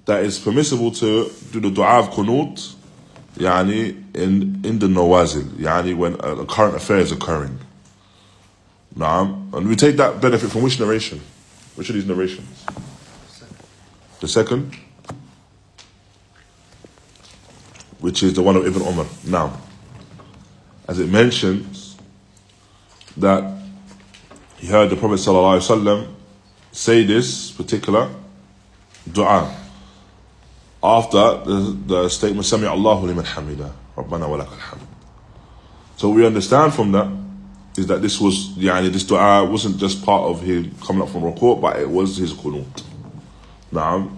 [0.04, 2.74] That is permissible to do the dua of qunut
[3.34, 7.58] yani, in, in the nawazil, yani when a current affair is occurring.
[8.96, 11.20] Naam and we take that benefit from which narration?
[11.74, 12.64] Which of these narrations?
[14.20, 14.76] The second.
[18.00, 19.58] Which is the one of Ibn Umar now
[20.88, 21.96] as it mentions
[23.18, 23.54] that
[24.56, 26.08] he heard the Prophet ﷺ
[26.72, 28.10] say this particular
[29.10, 29.54] dua
[30.82, 34.46] after the, the statement Sami Allahu liman hamida Rabbana wa.
[35.96, 37.06] So we understand from that
[37.77, 41.21] is that this was yani this dua wasn't just part of him coming up from
[41.21, 42.83] ruku' but it was his qunut.
[43.71, 44.11] Now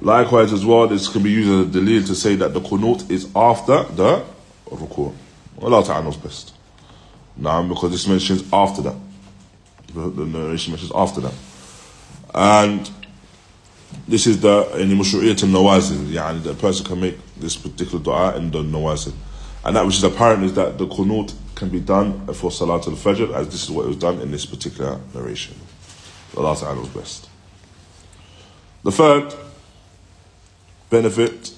[0.00, 3.10] likewise as well this can be used as a delil to say that the qunut
[3.10, 4.24] is after the
[4.66, 5.12] ruku'.
[5.62, 6.54] Allah Ta'ala knows best.
[7.36, 8.96] Now because this mentions after that.
[9.94, 11.34] The, the narration mentions after that.
[12.34, 12.90] And
[14.08, 18.50] this is the in مشروعية النوازل يعني the person can make this particular dua in
[18.50, 19.12] the nawazil
[19.64, 22.93] and that which is apparent is that the qunut can be done for Salat al
[22.93, 25.55] Fajr, as this is what was done in this particular narration.
[26.37, 27.29] Allah Ta'ala's best.
[28.83, 29.33] The third
[30.89, 31.53] benefit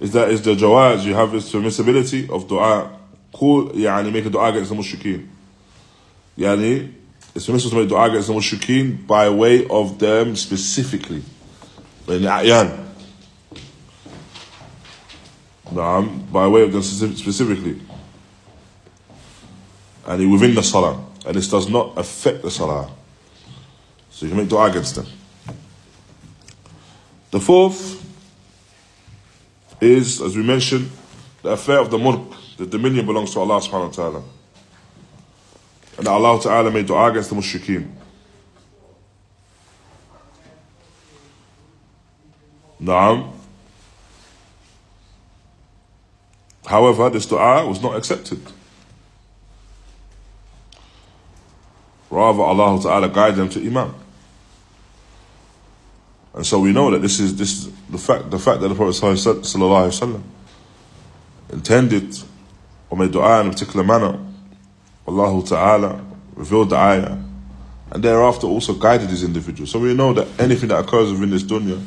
[0.00, 2.98] is that is the jawaz, you have this permissibility of dua.
[3.32, 5.28] Call, yani make a dua against the mushrikeen.
[6.36, 6.92] Yani,
[7.34, 11.22] it's permissible to make dua against the mushrikeen by way of them specifically.
[12.08, 12.88] In A'yan.
[16.32, 17.80] By way of them specifically.
[20.06, 21.04] And they're within the salah.
[21.24, 22.90] And this does not affect the salah.
[24.10, 25.06] So you can make dua against them.
[27.30, 28.04] The fourth
[29.80, 30.90] is, as we mentioned,
[31.42, 32.34] the affair of the mulk.
[32.56, 34.22] The dominion belongs to Allah subhanahu wa ta'ala.
[35.98, 37.90] And Allah ta'ala made dua against the mushrikeen.
[42.80, 43.32] Naam.
[46.66, 48.40] However, this dua was not accepted.
[52.12, 53.94] Rather Allah Ta'ala guide them to Iman.
[56.34, 58.74] And so we know that this is this is the fact the fact that the
[58.74, 60.22] Prophet Wasallam
[61.50, 62.16] intended
[62.90, 64.18] or made dua in a particular manner,
[65.06, 66.04] Allah Ta'ala
[66.34, 67.18] revealed the ayah
[67.90, 69.70] and thereafter also guided these individuals.
[69.70, 71.82] So we know that anything that occurs within this dunya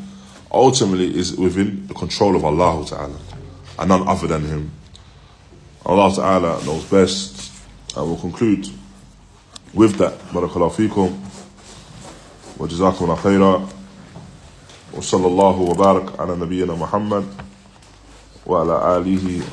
[0.52, 3.20] ultimately is within the control of Allah Ta'ala
[3.80, 4.72] and none other than Him.
[5.86, 7.52] Allah Ta'ala knows best
[7.96, 8.68] and we'll conclude
[9.76, 10.18] with that.
[10.32, 11.12] Barakallahu feekum
[12.58, 17.26] wa jazakum Allah khayra wa sallallahu wa barak ala nabiyyina Muhammad
[18.46, 19.44] wa ala alihi